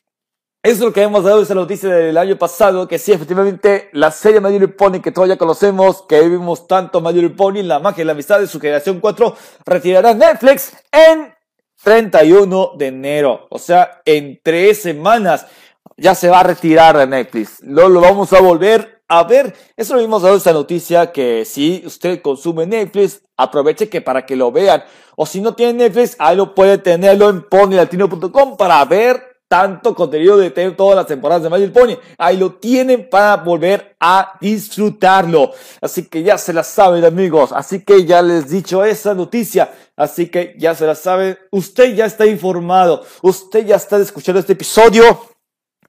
Eso 0.68 0.80
es 0.80 0.82
lo 0.82 0.92
que 0.92 1.02
hemos 1.02 1.24
dado 1.24 1.42
esa 1.42 1.56
noticia 1.56 1.88
del 1.88 2.18
año 2.18 2.38
pasado, 2.38 2.90
que 2.90 3.00
sí, 3.00 3.14
efectivamente, 3.14 3.88
la 3.94 4.12
serie 4.12 4.42
My 4.42 4.52
Little 4.52 4.68
Pony 4.68 5.00
que 5.00 5.14
todos 5.14 5.34
conocemos, 5.38 6.02
que 6.02 6.20
vivimos 6.20 6.68
tanto 6.68 7.00
My 7.00 7.30
Pony, 7.30 7.64
La 7.64 7.80
Magia 7.80 8.00
de 8.00 8.06
la 8.08 8.12
Amistad 8.12 8.42
de 8.42 8.48
su 8.48 8.60
generación 8.60 9.00
4, 9.00 9.34
retirará 9.66 10.14
Netflix 10.14 10.76
en 10.92 11.34
31 11.82 12.72
de 12.78 12.88
enero. 12.88 13.48
O 13.50 13.60
sea, 13.60 14.02
en 14.04 14.42
tres 14.44 14.82
semanas 14.82 15.48
ya 15.96 16.14
se 16.14 16.28
va 16.28 16.42
a 16.42 16.44
retirar 16.44 16.98
de 16.98 17.08
Netflix. 17.08 17.64
No 17.64 17.88
lo 17.88 18.02
vamos 18.02 18.34
a 18.34 18.42
volver 18.42 19.04
a 19.08 19.24
ver. 19.24 19.56
Eso 19.78 19.96
lo 19.96 20.02
vimos 20.02 20.22
dado 20.22 20.36
esta 20.36 20.52
noticia 20.52 21.14
que 21.14 21.46
si 21.46 21.82
usted 21.86 22.22
consume 22.22 22.66
Netflix, 22.66 23.22
aproveche 23.38 23.88
que 23.88 24.02
para 24.02 24.26
que 24.26 24.36
lo 24.36 24.52
vean. 24.52 24.84
O 25.16 25.26
si 25.26 25.40
no 25.40 25.56
tiene 25.56 25.86
Netflix, 25.86 26.18
ahí 26.20 26.36
lo 26.36 26.54
puede 26.54 26.78
tenerlo 26.78 27.30
en 27.30 27.48
ponylatino.com 27.48 28.58
para 28.58 28.84
ver 28.84 29.37
tanto 29.48 29.96
contenido 29.96 30.38
de 30.38 30.50
todas 30.72 30.96
las 30.96 31.08
temporadas 31.08 31.44
de 31.44 31.50
Magic 31.50 31.72
Pony. 31.72 31.98
Ahí 32.18 32.38
lo 32.38 32.54
tienen 32.56 33.10
para 33.10 33.38
volver 33.38 33.96
a 34.00 34.38
disfrutarlo. 34.42 35.52
Así 35.82 36.06
que 36.06 36.24
ya 36.24 36.38
se 36.38 36.54
la 36.54 36.64
saben 36.64 37.06
amigos. 37.06 37.52
Así 37.52 37.84
que 37.84 38.06
ya 38.06 38.22
les 38.22 38.46
he 38.46 38.56
dicho 38.56 38.84
esa 38.84 39.14
noticia. 39.14 39.74
Así 39.96 40.28
que 40.28 40.56
ya 40.58 40.76
se 40.76 40.86
la 40.86 40.96
saben. 40.96 41.38
Usted 41.52 41.96
ya 41.96 42.06
está 42.06 42.26
informado. 42.26 43.06
Usted 43.22 43.66
ya 43.66 43.78
está 43.78 43.98
escuchando 43.98 44.40
este 44.40 44.54
episodio. 44.54 45.22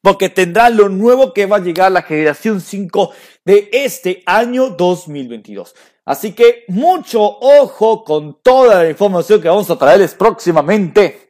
Porque 0.00 0.28
tendrá 0.28 0.70
lo 0.70 0.88
nuevo 0.88 1.32
que 1.32 1.46
va 1.46 1.56
a 1.56 1.60
llegar 1.60 1.90
la 1.90 2.02
generación 2.02 2.60
5 2.60 3.10
de 3.44 3.68
este 3.72 4.22
año 4.26 4.70
2022. 4.70 5.74
Así 6.04 6.32
que 6.32 6.64
mucho 6.68 7.20
ojo 7.20 8.04
con 8.04 8.38
toda 8.42 8.84
la 8.84 8.88
información 8.88 9.42
que 9.42 9.48
vamos 9.48 9.68
a 9.68 9.76
traerles 9.76 10.14
próximamente 10.14 11.27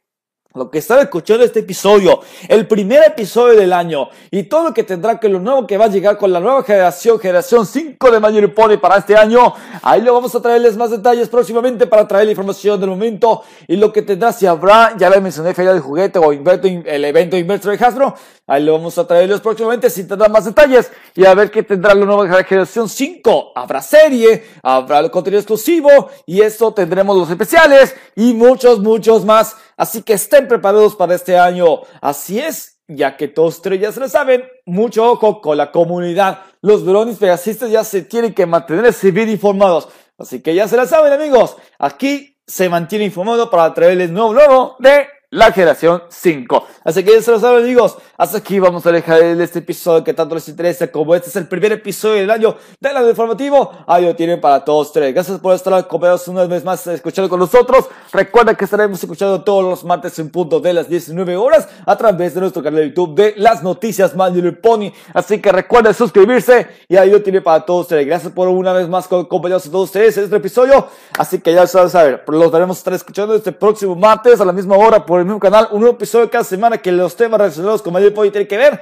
lo 0.55 0.71
que 0.71 0.79
están 0.79 0.97
escuchando 0.97 1.45
este 1.45 1.59
episodio, 1.59 2.21
el 2.47 2.65
primer 2.65 3.03
episodio 3.05 3.59
del 3.59 3.71
año 3.71 4.09
y 4.31 4.43
todo 4.43 4.63
lo 4.63 4.73
que 4.73 4.83
tendrá 4.83 5.19
que 5.19 5.29
lo 5.29 5.39
nuevo 5.39 5.67
que 5.67 5.77
va 5.77 5.85
a 5.85 5.89
llegar 5.89 6.17
con 6.17 6.33
la 6.33 6.39
nueva 6.39 6.63
generación, 6.63 7.19
generación 7.19 7.67
5 7.67 8.09
de 8.09 8.19
Mayor 8.19 8.51
Pony 8.55 8.77
para 8.81 8.97
este 8.97 9.15
año. 9.15 9.53
Ahí 9.83 10.01
lo 10.01 10.11
vamos 10.11 10.33
a 10.33 10.41
traerles 10.41 10.75
más 10.75 10.89
detalles 10.89 11.29
próximamente 11.29 11.85
para 11.85 12.07
traer 12.07 12.25
la 12.25 12.31
información 12.31 12.79
del 12.79 12.89
momento 12.89 13.43
y 13.67 13.75
lo 13.75 13.93
que 13.93 14.01
tendrá 14.01 14.33
si 14.33 14.47
habrá, 14.47 14.95
ya 14.97 15.07
le 15.11 15.21
mencioné 15.21 15.53
Feria 15.53 15.71
de 15.71 15.81
Juguete 15.81 16.17
o 16.17 16.31
el 16.31 17.05
evento 17.05 17.37
Inverso 17.37 17.69
de 17.69 17.85
Hasbro. 17.85 18.15
Ahí 18.47 18.63
lo 18.63 18.73
vamos 18.73 18.97
a 18.97 19.05
traerles 19.05 19.41
próximamente 19.41 19.91
si 19.91 20.05
tendrá 20.05 20.27
más 20.29 20.45
detalles 20.45 20.91
y 21.13 21.23
a 21.23 21.35
ver 21.35 21.51
qué 21.51 21.61
tendrá 21.61 21.93
la 21.93 22.03
nueva 22.03 22.43
generación 22.43 22.89
5. 22.89 23.51
Habrá 23.53 23.83
serie, 23.83 24.47
habrá 24.63 24.97
el 24.97 25.11
contenido 25.11 25.39
exclusivo 25.39 26.09
y 26.25 26.41
eso 26.41 26.73
tendremos 26.73 27.15
los 27.15 27.29
especiales 27.29 27.95
y 28.15 28.33
muchos, 28.33 28.79
muchos 28.79 29.23
más. 29.23 29.55
Así 29.77 30.01
que 30.01 30.13
estén 30.13 30.38
preparados 30.47 30.95
para 30.95 31.15
este 31.15 31.37
año. 31.37 31.81
Así 32.01 32.39
es, 32.39 32.79
ya 32.87 33.17
que 33.17 33.27
todos 33.27 33.57
ustedes 33.57 33.81
ya 33.81 33.91
se 33.91 33.99
lo 33.99 34.09
saben, 34.09 34.43
mucho 34.65 35.11
ojo 35.11 35.41
con 35.41 35.57
la 35.57 35.71
comunidad. 35.71 36.39
Los 36.61 36.85
bronies 36.85 37.17
pegasistas 37.17 37.69
ya 37.69 37.83
se 37.83 38.01
tienen 38.03 38.33
que 38.33 38.45
mantenerse 38.45 39.11
bien 39.11 39.29
informados. 39.29 39.89
Así 40.17 40.41
que 40.41 40.53
ya 40.53 40.67
se 40.67 40.75
lo 40.75 40.85
saben, 40.85 41.13
amigos. 41.13 41.55
Aquí 41.77 42.37
se 42.45 42.67
mantiene 42.67 43.05
informado 43.05 43.49
para 43.49 43.73
traerles 43.73 44.09
nuevo 44.09 44.33
nuevo 44.33 44.75
de 44.79 45.07
la 45.31 45.51
generación 45.51 46.03
5. 46.09 46.67
Así 46.83 47.03
que 47.03 47.11
ya 47.11 47.21
se 47.21 47.31
lo 47.31 47.39
saben 47.39 47.63
amigos, 47.63 47.97
hasta 48.17 48.37
aquí 48.39 48.59
vamos 48.59 48.85
a 48.85 48.91
dejar 48.91 49.21
este 49.21 49.59
episodio 49.59 50.03
que 50.03 50.13
tanto 50.13 50.35
les 50.35 50.47
interesa, 50.47 50.87
como 50.91 51.13
este 51.13 51.29
es 51.29 51.35
el 51.35 51.47
primer 51.47 51.71
episodio 51.71 52.15
del 52.15 52.31
año 52.31 52.55
del 52.79 52.97
año 52.97 53.09
informativo, 53.09 53.71
ahí 53.87 54.05
lo 54.05 54.15
tienen 54.15 54.41
para 54.41 54.63
todos 54.63 54.91
tres. 54.91 55.13
Gracias 55.13 55.39
por 55.39 55.53
estar 55.53 55.73
acompañados 55.73 56.27
una 56.27 56.45
vez 56.45 56.63
más 56.63 56.85
escuchando 56.87 57.29
con 57.29 57.39
nosotros. 57.39 57.89
Recuerda 58.11 58.55
que 58.55 58.65
estaremos 58.65 59.01
escuchando 59.01 59.43
todos 59.43 59.63
los 59.63 59.83
martes 59.83 60.17
en 60.19 60.29
punto 60.29 60.59
de 60.59 60.73
las 60.73 60.89
19 60.89 61.35
horas 61.37 61.67
a 61.85 61.95
través 61.95 62.33
de 62.33 62.41
nuestro 62.41 62.63
canal 62.63 62.79
de 62.81 62.87
YouTube 62.87 63.15
de 63.15 63.33
las 63.37 63.61
noticias 63.63 64.15
Little 64.15 64.53
Pony. 64.53 64.91
Así 65.13 65.39
que 65.39 65.51
recuerda 65.51 65.93
suscribirse 65.93 66.67
y 66.87 66.97
ahí 66.97 67.11
lo 67.11 67.21
tiene 67.21 67.41
para 67.41 67.65
todos 67.65 67.81
ustedes. 67.81 68.05
Gracias 68.05 68.31
por 68.33 68.47
una 68.47 68.73
vez 68.73 68.87
más 68.87 69.05
acompañados 69.05 69.67
a 69.67 69.71
todos 69.71 69.85
ustedes 69.85 70.17
en 70.17 70.23
este 70.25 70.35
episodio. 70.35 70.87
Así 71.17 71.39
que 71.39 71.53
ya 71.53 71.67
se 71.67 71.89
saben, 71.89 72.19
los 72.27 72.51
daremos 72.51 72.77
a 72.77 72.79
estar 72.79 72.93
escuchando 72.93 73.35
este 73.35 73.51
próximo 73.51 73.95
martes 73.95 74.41
a 74.41 74.45
la 74.45 74.53
misma 74.53 74.77
hora 74.77 75.05
por 75.05 75.18
el 75.19 75.25
mismo 75.25 75.39
canal, 75.39 75.67
un 75.71 75.81
nuevo 75.81 75.95
episodio 75.95 76.29
cada 76.29 76.43
semana 76.43 76.77
que 76.77 76.91
los 76.91 77.15
temas 77.15 77.39
relacionados 77.39 77.81
con 77.81 77.93
Mayor 77.93 78.13
Pony 78.13 78.31
tienen 78.31 78.47
que 78.47 78.57
ver 78.57 78.81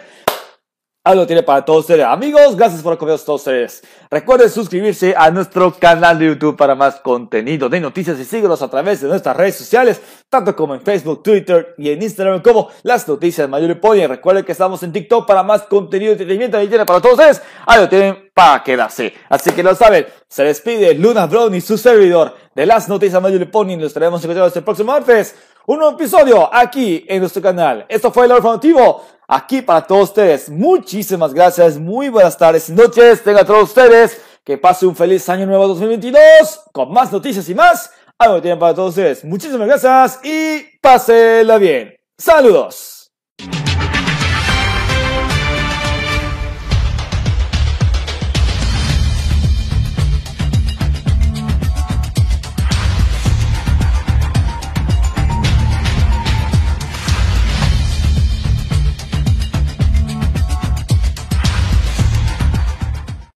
algo 1.08 1.26
tiene 1.26 1.42
para 1.42 1.64
todos 1.64 1.82
ustedes. 1.82 2.06
Amigos, 2.06 2.58
gracias 2.58 2.82
por 2.82 2.94
acompañarnos 2.94 3.24
todos 3.24 3.42
ustedes. 3.42 3.82
Recuerden 4.12 4.50
suscribirse 4.50 5.14
a 5.18 5.32
nuestro 5.32 5.74
canal 5.74 6.20
de 6.20 6.28
YouTube 6.28 6.58
para 6.58 6.76
más 6.76 6.98
contenido 6.98 7.70
de 7.70 7.80
noticias 7.80 8.20
y 8.20 8.26
síguenos 8.26 8.62
a 8.62 8.70
través 8.70 9.00
de 9.00 9.08
nuestras 9.08 9.38
redes 9.38 9.56
sociales, 9.56 10.02
tanto 10.30 10.54
como 10.54 10.76
en 10.76 10.82
Facebook, 10.82 11.24
Twitter 11.24 11.76
y 11.78 11.92
en 11.92 12.02
Instagram 12.02 12.42
como 12.42 12.70
las 12.84 13.08
noticias 13.08 13.48
Mayor 13.48 13.72
y 13.72 13.76
Pony. 13.76 14.06
Recuerden 14.06 14.44
que 14.44 14.52
estamos 14.52 14.84
en 14.84 14.92
TikTok 14.92 15.26
para 15.26 15.44
más 15.44 15.62
contenido 15.64 16.10
de 16.10 16.14
entretenimiento 16.14 16.62
y 16.62 16.68
tiene 16.68 16.86
para 16.86 17.00
todos 17.00 17.18
ustedes. 17.18 17.42
Algo 17.66 17.88
tienen 17.88 18.30
para 18.34 18.62
quedarse. 18.62 19.14
Así 19.30 19.52
que 19.52 19.64
lo 19.64 19.76
saben, 19.76 20.06
se 20.28 20.44
despide 20.44 20.94
Luna 20.94 21.26
Brown 21.26 21.56
y 21.56 21.62
su 21.62 21.78
servidor 21.78 22.36
de 22.54 22.66
las 22.66 22.90
noticias 22.90 23.22
Mayor 23.22 23.42
y 23.42 23.46
Pony. 23.46 23.78
Nos 23.78 23.88
estaremos 23.88 24.22
encontrando 24.22 24.54
el 24.54 24.64
próximo 24.64 24.92
martes. 24.92 25.36
Un 25.70 25.80
nuevo 25.80 25.96
episodio 25.96 26.50
aquí 26.50 27.04
en 27.10 27.20
nuestro 27.20 27.42
canal. 27.42 27.86
Esto 27.90 28.10
fue 28.10 28.26
el 28.26 28.32
informativo 28.32 29.04
aquí 29.28 29.62
para 29.62 29.86
todos 29.86 30.12
ustedes. 30.12 30.50
Muchísimas 30.50 31.34
gracias, 31.34 31.78
muy 31.78 32.08
buenas 32.08 32.38
tardes 32.38 32.70
y 32.70 32.72
noches. 32.72 33.22
Tengan 33.22 33.46
todos 33.46 33.64
ustedes 33.64 34.22
que 34.46 34.58
pase 34.58 34.86
un 34.86 34.96
feliz 34.96 35.28
año 35.28 35.46
nuevo 35.46 35.68
2022 35.68 36.70
con 36.72 36.94
más 36.94 37.12
noticias 37.12 37.50
y 37.50 37.54
más. 37.54 37.92
Algo 38.18 38.42
tienen 38.42 38.58
para 38.58 38.74
todos 38.74 38.92
ustedes. 38.92 39.26
Muchísimas 39.26 39.68
gracias 39.68 40.22
y 40.24 40.80
pásenla 40.80 41.58
bien. 41.58 41.98
Saludos. 42.18 42.97